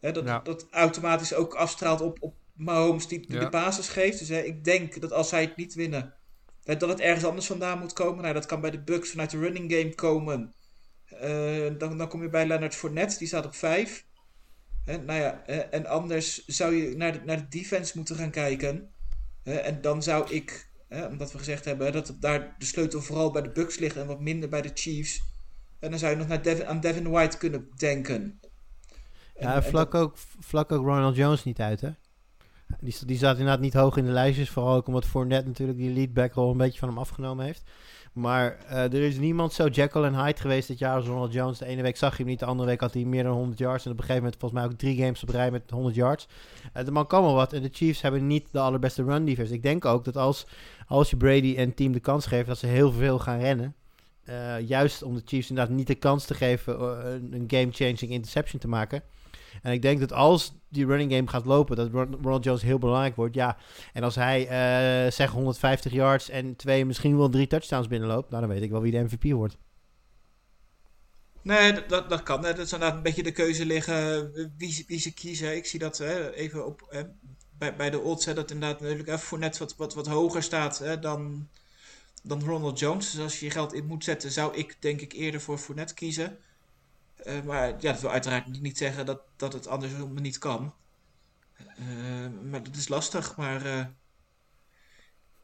[0.00, 4.18] dat, dat automatisch ook afstraalt op, op Mahomes die, die de basis geeft.
[4.18, 6.14] Dus ik denk dat als zij het niet winnen.
[6.62, 8.22] dat het ergens anders vandaan moet komen.
[8.22, 10.54] Nou, dat kan bij de Bucks vanuit de running game komen.
[11.22, 13.18] Uh, dan, dan kom je bij Leonard Fournette.
[13.18, 14.06] Die staat op 5.
[14.84, 18.90] nou ja, en anders zou je naar de, naar de defense moeten gaan kijken.
[19.42, 23.42] en dan zou ik Hè, omdat we gezegd hebben dat daar de sleutel vooral bij
[23.42, 25.22] de Bucks ligt en wat minder bij de Chiefs.
[25.78, 28.40] En dan zou je nog naar Devin, aan Devin White kunnen denken.
[29.34, 31.90] Ja, en vlak, ook, vlak ook Ronald Jones niet uit, hè?
[32.80, 34.50] Die, die zat inderdaad niet hoog in de lijstjes.
[34.50, 37.62] Vooral ook omdat Fournette natuurlijk die leadback rol een beetje van hem afgenomen heeft.
[38.12, 41.58] Maar uh, er is niemand zo Jekyll en Hyde geweest dit jaar als Ronald Jones.
[41.58, 43.58] De ene week zag je hem niet, de andere week had hij meer dan 100
[43.58, 43.84] yards.
[43.84, 46.28] En op een gegeven moment volgens mij ook drie games op rij met 100 yards.
[46.84, 47.52] De man kan wel wat.
[47.52, 49.54] En de Chiefs hebben niet de allerbeste run defense.
[49.54, 50.46] Ik denk ook dat als,
[50.86, 53.74] als je Brady en team de kans geeft, dat ze heel veel gaan rennen.
[54.28, 56.80] Uh, juist om de Chiefs inderdaad niet de kans te geven
[57.32, 59.02] een game-changing interception te maken.
[59.62, 63.16] En ik denk dat als die running game gaat lopen, dat Ronald Jones heel belangrijk
[63.16, 63.34] wordt.
[63.34, 63.56] Ja,
[63.92, 68.42] en als hij uh, zeg 150 yards en twee, misschien wel drie touchdowns binnenloopt, nou
[68.42, 69.56] dan weet ik wel wie de MVP wordt.
[71.42, 72.42] Nee, dat, dat kan.
[72.42, 75.56] Dat is inderdaad een beetje de keuze liggen wie, wie ze kiezen.
[75.56, 77.02] Ik zie dat hè, even op, hè,
[77.58, 80.98] bij, bij de odds, dat inderdaad natuurlijk even voor wat, wat, wat hoger staat hè,
[80.98, 81.48] dan,
[82.22, 83.10] dan Ronald Jones.
[83.10, 85.94] Dus als je je geld in moet zetten, zou ik denk ik eerder voor Fournette
[85.94, 86.38] kiezen.
[87.24, 90.74] Uh, maar ja, dat wil uiteraard niet zeggen dat, dat het andersom niet kan.
[91.58, 93.36] Uh, maar dat is lastig.
[93.36, 93.84] Maar uh,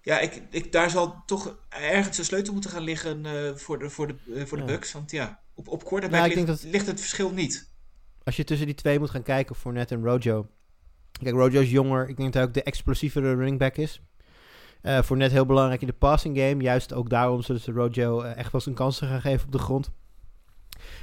[0.03, 3.25] ja, ik, ik, daar zal toch ergens een sleutel moeten gaan liggen
[3.59, 4.71] voor de, voor de, voor de ja.
[4.71, 4.93] Bucks.
[4.93, 6.63] Want ja, op, op quarterback ja, ligt, dat...
[6.63, 7.71] ligt, het verschil niet.
[8.25, 10.51] Als je tussen die twee moet gaan kijken, voor Net en Rojo.
[11.23, 12.09] Kijk, Rojo is jonger.
[12.09, 14.03] Ik denk dat hij ook de explosievere running back is.
[14.83, 16.63] voor net heel belangrijk in de passing game.
[16.63, 19.91] Juist ook daarom zullen ze Rojo echt wel zijn kansen gaan geven op de grond.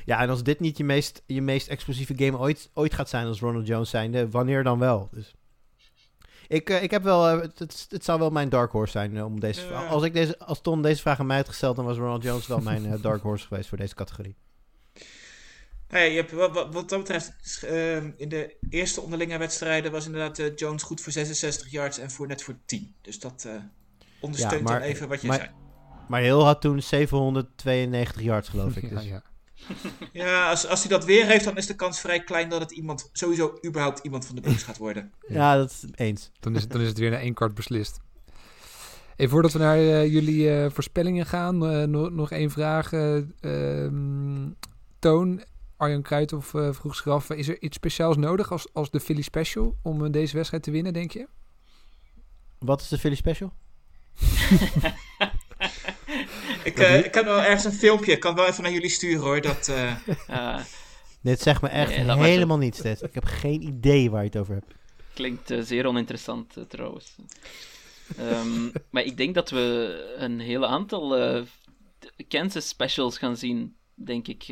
[0.10, 3.26] Ja, en als dit niet je meest, je meest explosieve game ooit, ooit gaat zijn
[3.26, 5.10] als Ronald Jones zijnde, wanneer dan wel?
[5.12, 5.36] Dus
[6.48, 9.26] ik, uh, ik heb wel, uh, het, het zou wel mijn dark horse zijn uh,
[9.26, 9.74] om deze.
[9.74, 12.48] Als, ik deze, als Ton deze vraag aan mij had gesteld, dan was Ronald Jones
[12.48, 14.36] wel mijn dark horse geweest voor deze categorie.
[15.88, 17.64] Hey, je hebt, wat, wat, wat dat betreft,
[18.18, 22.44] in de eerste onderlinge wedstrijden was inderdaad Jones goed voor 66 yards en voor net
[22.44, 22.96] voor 10.
[23.02, 23.48] Dus dat
[24.20, 25.50] ondersteunt ja, maar, dan even wat je maar, zei.
[26.08, 28.90] Maar heel had toen 792 yards, geloof ik.
[28.90, 29.04] Dus.
[29.04, 29.29] ja, ja.
[30.12, 32.72] Ja, als, als hij dat weer heeft, dan is de kans vrij klein dat het
[32.72, 35.12] iemand, sowieso überhaupt iemand van de Bucks gaat worden.
[35.28, 36.32] Ja, dat is eens.
[36.40, 38.00] Dan is, het, dan is het weer naar één kwart beslist.
[39.16, 42.94] Even voordat we naar uh, jullie uh, voorspellingen gaan, uh, nog, nog één vraag.
[42.94, 44.50] Ehm,
[45.00, 45.44] Toon,
[45.78, 49.78] Arjan Kruithoff vroeg zich af, is er iets speciaals nodig als, als de Philly Special
[49.82, 51.28] om deze wedstrijd te winnen, denk je?
[52.60, 53.54] Wat is de Philly Special?
[56.70, 58.12] ik, uh, ik heb wel ergens een filmpje.
[58.12, 59.42] Ik kan wel even naar jullie sturen hoor.
[59.42, 59.68] Dat,
[60.30, 60.60] uh...
[61.22, 62.82] dit zegt me echt nee, helemaal niets.
[62.82, 63.04] Dit.
[63.04, 64.74] Ik heb geen idee waar je het over hebt.
[65.14, 67.16] Klinkt uh, zeer oninteressant trouwens.
[68.20, 71.44] um, maar ik denk dat we een hele aantal
[72.28, 73.76] Kansas specials gaan zien.
[73.96, 74.44] Denk ik.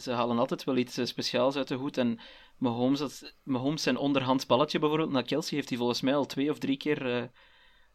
[0.00, 1.98] ze halen altijd wel iets speciaals uit de hoed.
[1.98, 2.18] En
[2.56, 6.50] Mahomes, dat, Mahomes zijn onderhands balletje bijvoorbeeld naar Kelsey heeft hij volgens mij al twee
[6.50, 7.30] of drie keer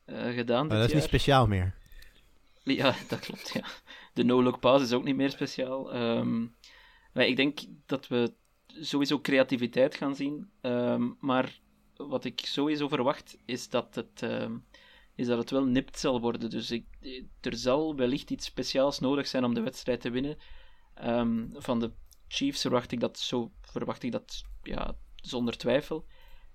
[0.07, 0.67] gedaan.
[0.67, 0.95] dat is jaar.
[0.95, 1.79] niet speciaal meer.
[2.79, 3.63] Ja, dat klopt, ja.
[4.13, 5.95] De no-look pass is ook niet meer speciaal.
[5.95, 6.55] Um,
[7.13, 8.33] maar ik denk dat we
[8.67, 10.49] sowieso creativiteit gaan zien.
[10.61, 11.59] Um, maar
[11.95, 14.65] wat ik sowieso verwacht, is dat het, um,
[15.15, 16.49] is dat het wel nipt zal worden.
[16.49, 16.85] Dus ik,
[17.41, 20.37] er zal wellicht iets speciaals nodig zijn om de wedstrijd te winnen.
[21.53, 21.91] van de
[22.27, 26.05] Chiefs verwacht ik dat, zo, verwacht ik dat ja, zonder twijfel.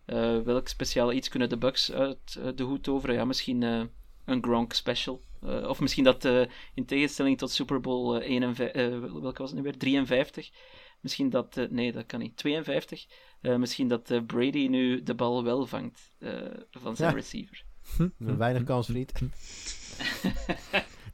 [0.06, 3.14] Uh, welk speciaal iets kunnen de Bucks uit uh, de hoed toveren?
[3.14, 3.82] Ja, misschien uh,
[4.24, 5.22] een Gronk special.
[5.46, 9.58] Uh, of misschien dat uh, in tegenstelling tot Super Bowl uh, 51, welke was het
[9.58, 9.78] nu weer?
[9.78, 10.50] 53.
[11.00, 12.36] Misschien dat, nee, dat kan niet.
[12.36, 13.06] 52.
[13.40, 16.16] misschien dat Brady nu de bal wel vangt
[16.70, 17.16] van zijn ja.
[17.16, 17.64] receiver.
[17.96, 19.12] Hm, weinig kans, vriend.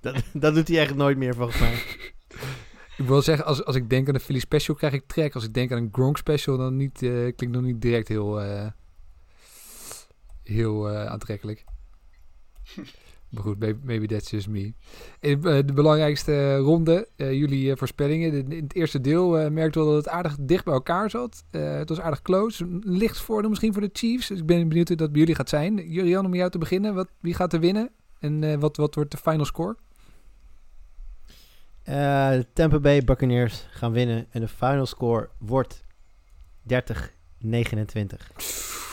[0.00, 1.74] dat, dat doet hij echt nooit meer, volgens mij.
[2.96, 5.34] Ik wil zeggen, als, als ik denk aan een Philly Special, krijg ik trek.
[5.34, 8.40] Als ik denk aan een Gronk Special, dan niet, klinkt nog niet direct heel,
[10.42, 11.64] heel aantrekkelijk.
[13.32, 14.72] Maar goed, maybe, that's just me.
[15.20, 18.50] In uh, de belangrijkste ronde, uh, jullie uh, voorspellingen.
[18.50, 21.44] In het eerste deel merkte wel dat het aardig dicht bij elkaar zat.
[21.50, 22.78] het was aardig close.
[22.80, 24.28] Licht voordeel misschien voor de Chiefs.
[24.28, 25.90] Dus ik ben benieuwd hoe dat bij jullie gaat zijn.
[25.90, 26.94] Jurian, om jou te beginnen.
[26.94, 27.90] Wat, wie gaat er winnen?
[28.18, 29.76] En wat, wat wordt de final score?
[31.84, 34.26] de Tampa Bay Buccaneers gaan winnen.
[34.30, 35.84] En de final score wordt
[36.68, 36.74] 30-29.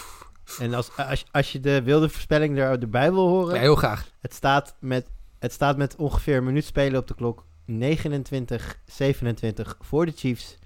[0.60, 3.56] En als, als, als je de wilde voorspelling er, erbij wil horen...
[3.56, 4.12] Ja, heel graag.
[4.20, 7.46] Het staat, met, het staat met ongeveer een minuut spelen op de klok.
[7.66, 10.58] 29, 27 voor de Chiefs.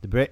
[0.00, 0.26] De Bra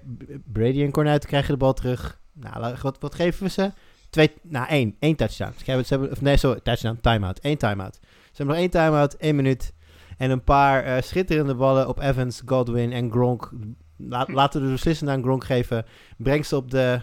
[0.52, 2.20] Brady en Cornuit krijgen de bal terug.
[2.32, 3.72] Nou, wat, wat geven we ze?
[4.11, 4.96] Twee, nou, één.
[4.98, 5.52] Één touchdown.
[5.56, 7.38] Ze hebben, ze hebben, of nee, sorry, touchdown, timeout.
[7.42, 7.98] Eén timeout.
[8.02, 9.72] Ze hebben nog één timeout, één minuut.
[10.16, 13.50] En een paar uh, schitterende ballen op Evans, Godwin en Gronk.
[13.96, 15.84] La, laten we de beslissende aan Gronk geven.
[16.16, 17.02] Breng ze op de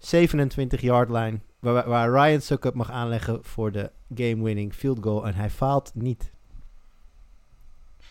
[0.00, 1.40] 27 yard line.
[1.58, 5.26] waar, waar Ryan Suckup mag aanleggen voor de game-winning field goal.
[5.26, 6.32] En hij faalt niet.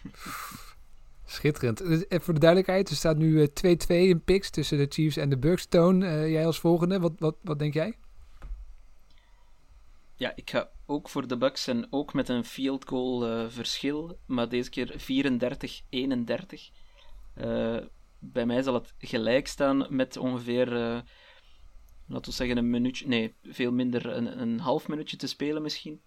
[1.26, 1.82] Schitterend.
[1.82, 5.30] Eh, voor de duidelijkheid, er staat nu eh, 2-2 in picks tussen de Chiefs en
[5.30, 5.66] de Bucks.
[5.66, 7.98] Toon, eh, jij als volgende, wat, wat, wat denk jij?
[10.20, 14.20] Ja, ik ga ook voor de Bucks en ook met een field goal eh, verschil,
[14.26, 16.72] maar deze keer 34-31.
[17.34, 17.78] Eh,
[18.20, 21.00] bij mij zal het gelijk staan met ongeveer, eh,
[22.10, 26.02] laten we zeggen, een minuutje, nee, veel minder, een, een half minuutje te spelen misschien.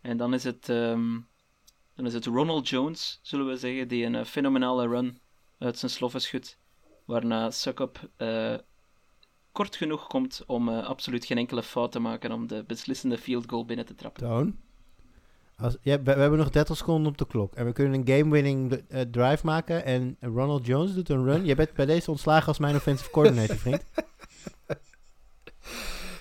[0.00, 1.18] En dan is het, ehm,
[1.94, 5.18] dan is het Ronald Jones, zullen we zeggen, die een eh, fenomenale run
[5.58, 6.58] uit zijn sloffen schudt,
[7.04, 8.54] waarna Suckup eh
[9.52, 13.44] kort genoeg komt om eh, absoluut geen enkele fout te maken om de beslissende field
[13.50, 14.22] goal binnen te trappen.
[14.22, 14.56] Toon?
[15.56, 17.54] Als, ja, we, we hebben nog 30 seconden op de klok.
[17.54, 19.84] En we kunnen een game-winning drive maken.
[19.84, 21.44] En Ronald Jones doet een run.
[21.44, 23.84] Je bent bij deze ontslagen als mijn offensive coordinator, vriend.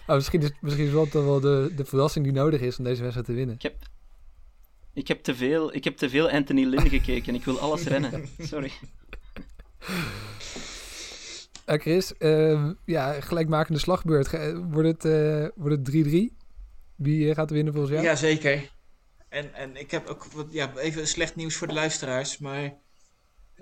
[0.07, 2.83] Oh, misschien is, misschien is wel toch wel de, de verrassing die nodig is om
[2.83, 3.55] deze wedstrijd te winnen.
[3.55, 3.75] Ik heb,
[4.93, 7.35] ik heb, te, veel, ik heb te veel Anthony Lynn gekeken.
[7.35, 8.27] Ik wil alles rennen.
[8.39, 8.71] Sorry.
[11.65, 14.27] Eh, Chris, ehm, ja, gelijkmakende slagbeurt.
[14.27, 16.35] Ge- eh, Wordt het, eh, wordt het 3-3?
[16.95, 18.05] Wie eh, gaat er winnen volgens jou?
[18.05, 18.69] Ja, zeker.
[19.29, 22.37] En, en ik heb ook wat, ja, even slecht nieuws voor de luisteraars.
[22.37, 22.73] Maar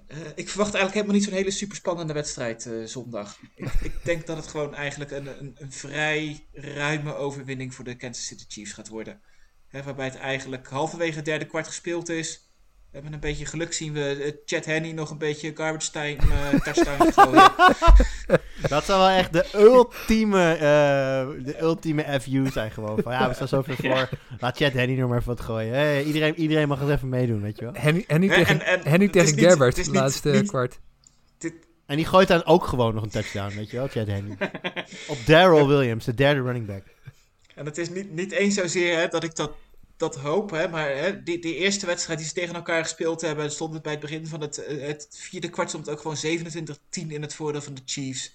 [0.10, 3.40] eh, ik verwacht eigenlijk helemaal niet zo'n hele superspannende wedstrijd eh, zondag.
[3.56, 7.96] Ik, ik denk dat het gewoon eigenlijk een, een, een vrij ruime overwinning voor de
[7.96, 9.22] Kansas City Chiefs gaat worden.
[9.72, 12.49] Waarbij het eigenlijk halverwege het derde kwart gespeeld is.
[12.92, 16.16] En met een beetje geluk zien we eh, Chad Henney nog een beetje garbage time
[16.18, 17.52] eh touchdown gooien.
[18.70, 20.60] Dat zou wel echt de ultieme, eh,
[21.46, 23.00] de ultieme FU zijn gewoon.
[23.04, 24.10] Van ja, we staan zoveel voor.
[24.40, 25.74] Laat Chad Henny nog maar even wat gooien.
[25.74, 27.74] Hey, iedereen, iedereen mag het even meedoen, weet je wel.
[27.78, 30.80] Henny, Henny tegen, en- en Henny het is tegen niet- Gerbert, het laatste niet- kwart.
[31.86, 34.38] En die gooit dan ook gewoon nog een touchdown, weet je wel, Chad Henny.
[35.08, 36.84] Op Daryl Williams, de derde running back.
[37.56, 39.52] En het is niet, niet eens zozeer hè, dat ik dat,
[40.00, 43.52] dat hoop, hè, maar hè, die, die eerste wedstrijd die ze tegen elkaar gespeeld hebben,
[43.52, 46.18] stond het bij het begin van het, eh, het vierde kwart stond het ook gewoon
[46.18, 48.34] 27-10 in het voordeel van de Chiefs.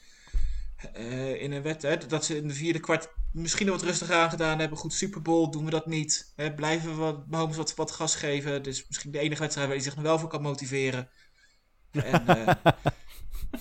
[0.93, 4.59] Eh, in een wet, hè, dat ze in de vierde kwart misschien wat rustiger aangedaan
[4.59, 4.79] hebben.
[4.79, 6.33] Goed, Super Bowl doen we dat niet.
[6.37, 8.63] Hè, blijven we wat, Mahomes wat, wat gas geven.
[8.63, 11.09] Dus misschien de enige wedstrijd waar hij zich nog wel voor kan motiveren.
[11.91, 12.55] En eh,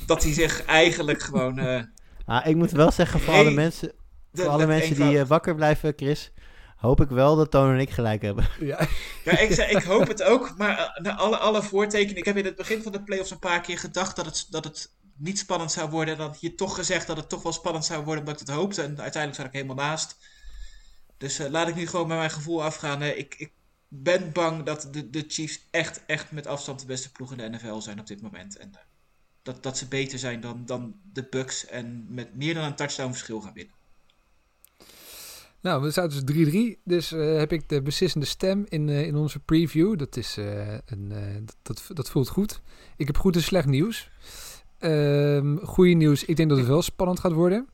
[0.07, 1.87] dat hij zich eigenlijk gewoon.
[2.25, 3.91] Ah, ik moet wel zeggen, voor alle mensen,
[4.33, 6.31] voor alle mensen die wakker blijven, Chris,
[6.83, 8.47] hoop ik wel dat Toon en ik gelijk hebben.
[8.59, 8.87] Ja,
[9.23, 12.17] Ja, ik, zei, ik hoop het ook, maar eh, na alle, alle voortekenen.
[12.17, 14.63] Ik heb in het begin van de playoffs een paar keer gedacht dat het, dat
[14.63, 16.13] het niet spannend zou worden.
[16.13, 18.55] En dan je toch gezegd dat het toch wel spannend zou worden, omdat ik het
[18.55, 18.81] hoopte.
[18.81, 20.17] En uiteindelijk zat ik helemaal naast.
[21.17, 23.01] Dus eh, laat ik nu gewoon met mijn gevoel afgaan.
[23.01, 23.51] ik, ik
[23.87, 27.49] ben bang dat de, de Chiefs echt, echt met afstand de beste ploeg in de
[27.49, 28.57] NFL zijn op dit moment.
[28.57, 28.81] En eh,
[29.41, 33.11] dat, dat ze beter zijn dan, dan de Bucks en met meer dan een touchdown
[33.11, 33.75] verschil gaan winnen.
[35.63, 36.81] Nou, we staan dus 3-3.
[36.83, 39.97] Dus eh, heb ik de beslissende stem in, eh, in onze preview.
[39.97, 41.13] Dat, is, eh, een,
[41.45, 42.61] dat, dat, dat voelt goed.
[42.97, 44.09] Ik heb goed en slecht nieuws.
[44.77, 47.67] Ehm goede nieuws, ik denk dat het wel spannend gaat worden.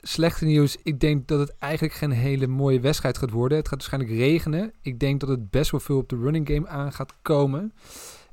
[0.00, 3.58] Slechte nieuws, ik denk dat het eigenlijk geen hele mooie wedstrijd gaat worden.
[3.58, 4.72] Het gaat waarschijnlijk regenen.
[4.82, 7.72] Ik denk dat het best wel veel op de running game aan gaat komen.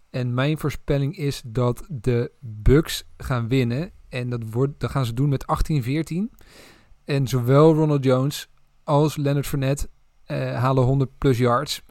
[0.10, 3.92] En mijn voorspelling is dat de Bucks gaan winnen.
[4.10, 6.30] En dat, wordt, dat gaan ze doen met 18-14.
[7.12, 8.48] En zowel Ronald Jones
[8.84, 9.90] als Leonard Fournette
[10.26, 11.82] eh, halen 100 plus yards.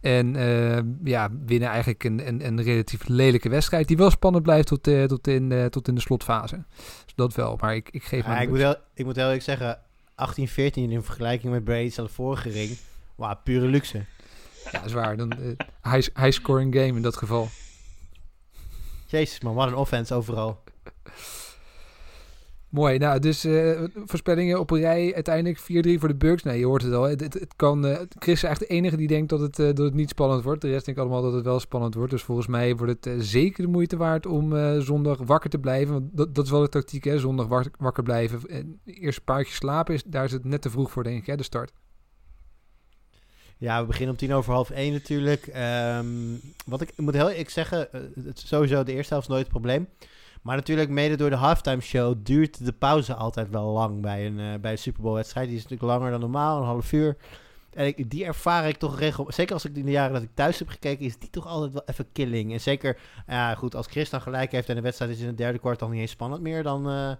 [0.00, 3.88] En eh, ja, winnen eigenlijk een, een, een relatief lelijke wedstrijd.
[3.88, 6.64] Die wel spannend blijft tot, eh, tot, in, eh, tot in de slotfase.
[7.04, 7.58] Dus dat wel.
[7.60, 9.78] Maar ik, ik geef Ja, aan ik, moet wel, ik moet heel eerlijk zeggen,
[10.12, 12.76] 18-14 in vergelijking met Brady's al vorige ring.
[13.14, 14.04] Wauw, pure luxe.
[14.64, 15.16] Ja, dat is waar.
[15.16, 15.32] Dan,
[15.82, 17.48] high, high scoring game in dat geval.
[19.06, 20.62] Jezus man, wat een offense overal.
[22.72, 22.98] Mooi.
[22.98, 25.14] Nou, dus eh, voorspellingen op een rij.
[25.14, 25.64] Uiteindelijk 4-3
[25.98, 26.42] voor de Bucks.
[26.42, 27.02] Nee, je hoort het al.
[27.02, 29.78] Het, het, kan, eh, Chris is echt de enige die denkt dat het, eh, dat
[29.78, 30.60] het niet spannend wordt.
[30.60, 32.10] De rest denkt allemaal dat het wel spannend wordt.
[32.10, 35.92] Dus volgens mij wordt het zeker de moeite waard om zondag wakker te blijven.
[35.92, 37.18] Want dat, dat is wel de tactiek, hè.
[37.18, 38.40] Zondag wak- wakker blijven.
[38.48, 41.26] En eerst een paar slapen, is, daar is het net te vroeg voor, denk ik,
[41.26, 41.72] hè, de start.
[43.58, 45.46] Ja, we beginnen om tien over half één natuurlijk.
[45.46, 46.06] Ehm,
[46.66, 47.88] wat ik, moet heel eerlijk zeggen,
[48.34, 49.88] sowieso de eerste helft nooit het probleem.
[50.42, 54.38] Maar natuurlijk mede door de halftime show duurt de pauze altijd wel lang bij een,
[54.38, 55.46] eh, bij een Super Bowl wedstrijd.
[55.46, 57.16] Die is natuurlijk langer dan normaal, een half uur.
[57.74, 59.26] En ik, die ervaar ik toch regel.
[59.28, 61.72] Zeker als ik in de jaren dat ik thuis heb gekeken, is die toch altijd
[61.72, 62.52] wel even killing.
[62.52, 65.36] En zeker, ja goed, als Chris dan gelijk heeft en de wedstrijd is in het
[65.36, 67.12] derde kwart al niet eens spannend meer, dan, eh,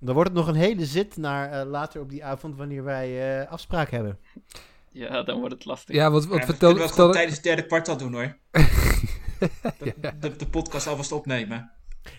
[0.00, 3.40] dan wordt het nog een hele zit naar eh, later op die avond wanneer wij
[3.40, 4.18] eh, afspraak hebben.
[4.92, 5.94] Ja, dan wordt het lastig.
[5.94, 8.36] Ja, wat, wat Ja, dat vertel, we vertel, tijdens het derde kwart al doen hoor.
[8.50, 8.60] Ja.
[9.78, 11.70] de, de, de podcast alvast opnemen.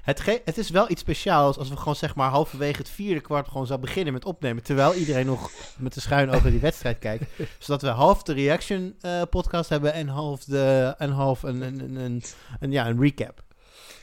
[0.01, 3.19] Het, ge- het is wel iets speciaals als we gewoon zeg maar halverwege het vierde
[3.21, 4.63] kwart gewoon zou beginnen met opnemen.
[4.63, 7.23] Terwijl iedereen nog met de schuin over die wedstrijd kijkt.
[7.59, 11.79] Zodat we half de reaction eh, podcast hebben en half, de, en half een, een,
[11.79, 12.23] een, een,
[12.59, 13.43] een- ja, een recap.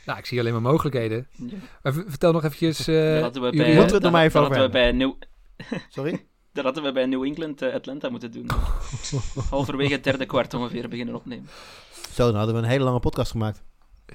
[0.06, 1.26] Nou, ik zie alleen maar mogelijkheden.
[1.30, 1.56] Ja.
[1.82, 2.86] Maar v- vertel nog eventjes...
[2.88, 5.12] eh, hadden we jullie- bij, Moeten we het maar even over bij New,
[5.88, 6.24] Sorry?
[6.52, 8.50] Dat hadden we bij New England eh, Atlanta moeten doen.
[9.50, 11.48] Halverwege het derde kwart ongeveer beginnen opnemen.
[12.14, 13.62] Zo, dan hadden we een hele lange podcast gemaakt.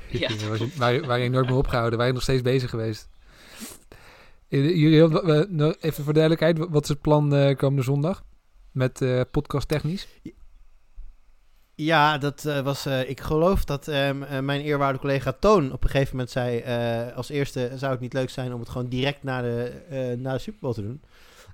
[0.09, 0.29] Ja,
[0.77, 3.09] waar, waar je nooit meer opgehouden, waar je nog steeds bezig geweest.
[4.47, 8.23] Jullie, even voor duidelijkheid, wa- wat is het plan eh, komende zondag?
[8.71, 10.07] Met eh, podcast technisch?
[11.75, 12.85] Ja, dat eh, was.
[12.85, 16.57] eh, ik geloof dat ehm, eh, mijn eerwaarde collega Toon op een gegeven moment zei.
[16.59, 20.17] eh, als eerste zou het niet leuk zijn om het gewoon direct na de, eh
[20.17, 21.01] na de Super Bowl te doen.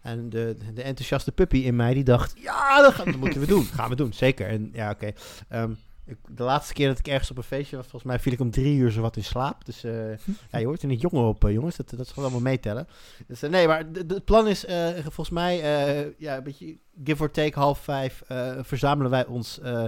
[0.01, 3.47] En de, de enthousiaste puppy in mij die dacht: Ja, dat, gaan, dat moeten we
[3.47, 3.63] doen.
[3.75, 4.47] Gaan we doen, zeker.
[4.47, 5.11] En ja, oké.
[5.49, 5.71] Ehm,
[6.07, 8.39] ik- de laatste keer dat ik ergens op een feestje was, volgens mij viel ik
[8.39, 9.65] om drie uur zo wat in slaap.
[9.65, 10.09] Dus eh,
[10.51, 11.75] ja, je hoort er niet jonger op, eh, jongens.
[11.75, 12.87] Dat, dat zal allemaal meetellen.
[13.27, 17.21] Dus eh, nee, maar het plan is eh, volgens mij, eh, ja, een beetje give
[17.23, 19.83] or take half vijf, eh, verzamelen wij ons eh,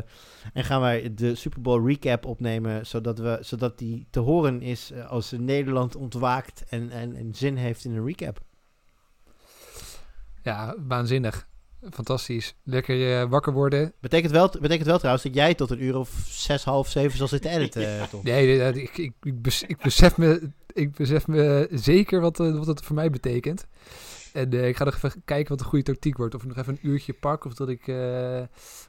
[0.54, 4.94] en gaan wij de Super Bowl recap opnemen, zodat, we, zodat die te horen is
[5.08, 8.40] als Nederland ontwaakt en, en, en zin heeft in een recap.
[10.44, 11.48] Ja, waanzinnig.
[11.92, 12.56] Fantastisch.
[12.64, 13.94] Lekker eh, wakker worden.
[14.00, 17.28] Betekent wel, betekent wel trouwens dat jij tot een uur of zes, half zeven zal
[17.28, 18.24] zitten editen, eh, Tom.
[18.24, 22.68] Nee, ik, ik, ik, bes- ik besef me, ik besef me zeker wat, eh, wat
[22.68, 23.66] het voor mij betekent.
[24.34, 26.36] En ik ga nog even kijken wat een goede tactiek wordt.
[26.36, 27.88] Of ik nog even een uurtje pak of dat ik,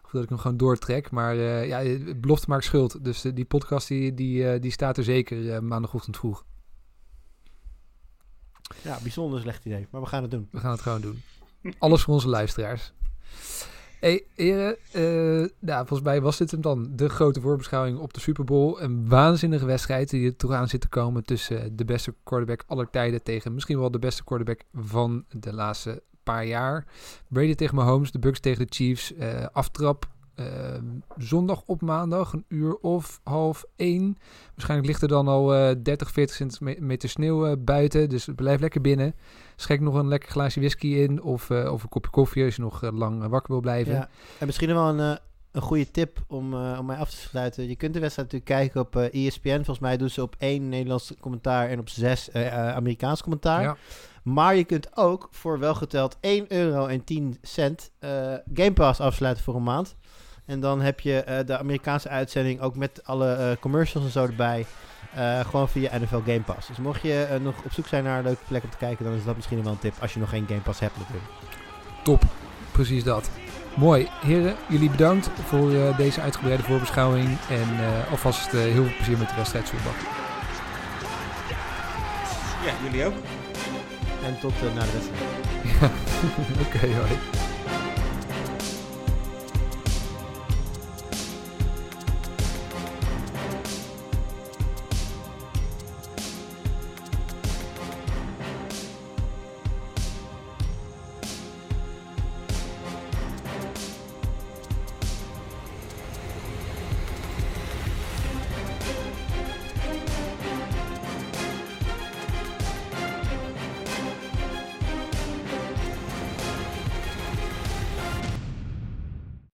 [0.04, 1.10] of dat ik hem gewoon doortrek.
[1.10, 1.36] Maar
[1.66, 3.04] ja, het belofte maakt schuld.
[3.04, 6.44] Dus die podcast die, die, die staat er zeker maandagochtend vroeg.
[8.82, 10.48] Ja, bijzonder slecht idee, maar we gaan het doen.
[10.50, 11.22] We gaan het gewoon doen.
[11.78, 12.92] Alles voor onze luisteraars.
[14.00, 16.88] Hey, heren, eh, nou, volgens mij was dit hem dan.
[16.90, 18.80] De grote voorbeschouwing op de Super Bowl.
[18.80, 22.90] Een waanzinnige wedstrijd die er toch aan zit te komen tussen de beste quarterback aller
[22.90, 26.86] tijden tegen misschien wel de beste quarterback van de laatste paar jaar.
[27.28, 29.14] Brady tegen Mahomes, de Bucks tegen de Chiefs.
[29.14, 30.10] eh, aftrap eh,
[31.16, 34.18] zondag op maandag, een uur of half één.
[34.54, 38.08] Waarschijnlijk ligt er dan al eh 30, 40 centimeter sneeuw eh, buiten.
[38.08, 39.14] Dus blijf lekker binnen.
[39.56, 42.62] Schenk nog een lekker glaasje whisky in of, eh, of een kopje koffie als je
[42.62, 43.92] nog eh, lang wakker wil blijven.
[43.92, 44.08] Ja.
[44.38, 45.18] En misschien wel een,
[45.52, 47.68] een goede tip om, om mij af te sluiten.
[47.68, 49.54] Je kunt de wedstrijd natuurlijk kijken op eh ESPN.
[49.54, 53.62] Volgens mij doen ze op één Nederlands commentaar en op zes Amerikaans commentaar.
[53.62, 53.76] Ja.
[54.22, 57.90] Maar je kunt ook voor welgeteld 1 euro en 10 cent
[58.54, 59.96] Game Pass afsluiten voor een maand.
[60.50, 64.24] En dan heb je eh, de Amerikaanse uitzending ook met alle eh, commercials en zo
[64.24, 64.66] erbij.
[65.14, 66.66] eh, gewoon via NFL Game Pass.
[66.66, 69.14] Dus mocht je nog op zoek zijn naar een leuke plek om te kijken, dan
[69.14, 71.28] is dat misschien wel een tip als je nog geen Game Pass hebt natuurlijk.
[72.02, 72.22] Top,
[72.72, 73.30] precies dat.
[73.74, 74.08] Mooi.
[74.20, 77.28] Heren, jullie bedankt voor eh, deze uitgebreide voorbeschouwing.
[77.50, 79.94] En eh, alvast eh, heel veel plezier met de wedstrijd zondag.
[82.66, 83.14] Ja, jullie ook.
[84.24, 85.92] En tot eh, na de wedstrijd.
[86.66, 87.18] Oké, hoi.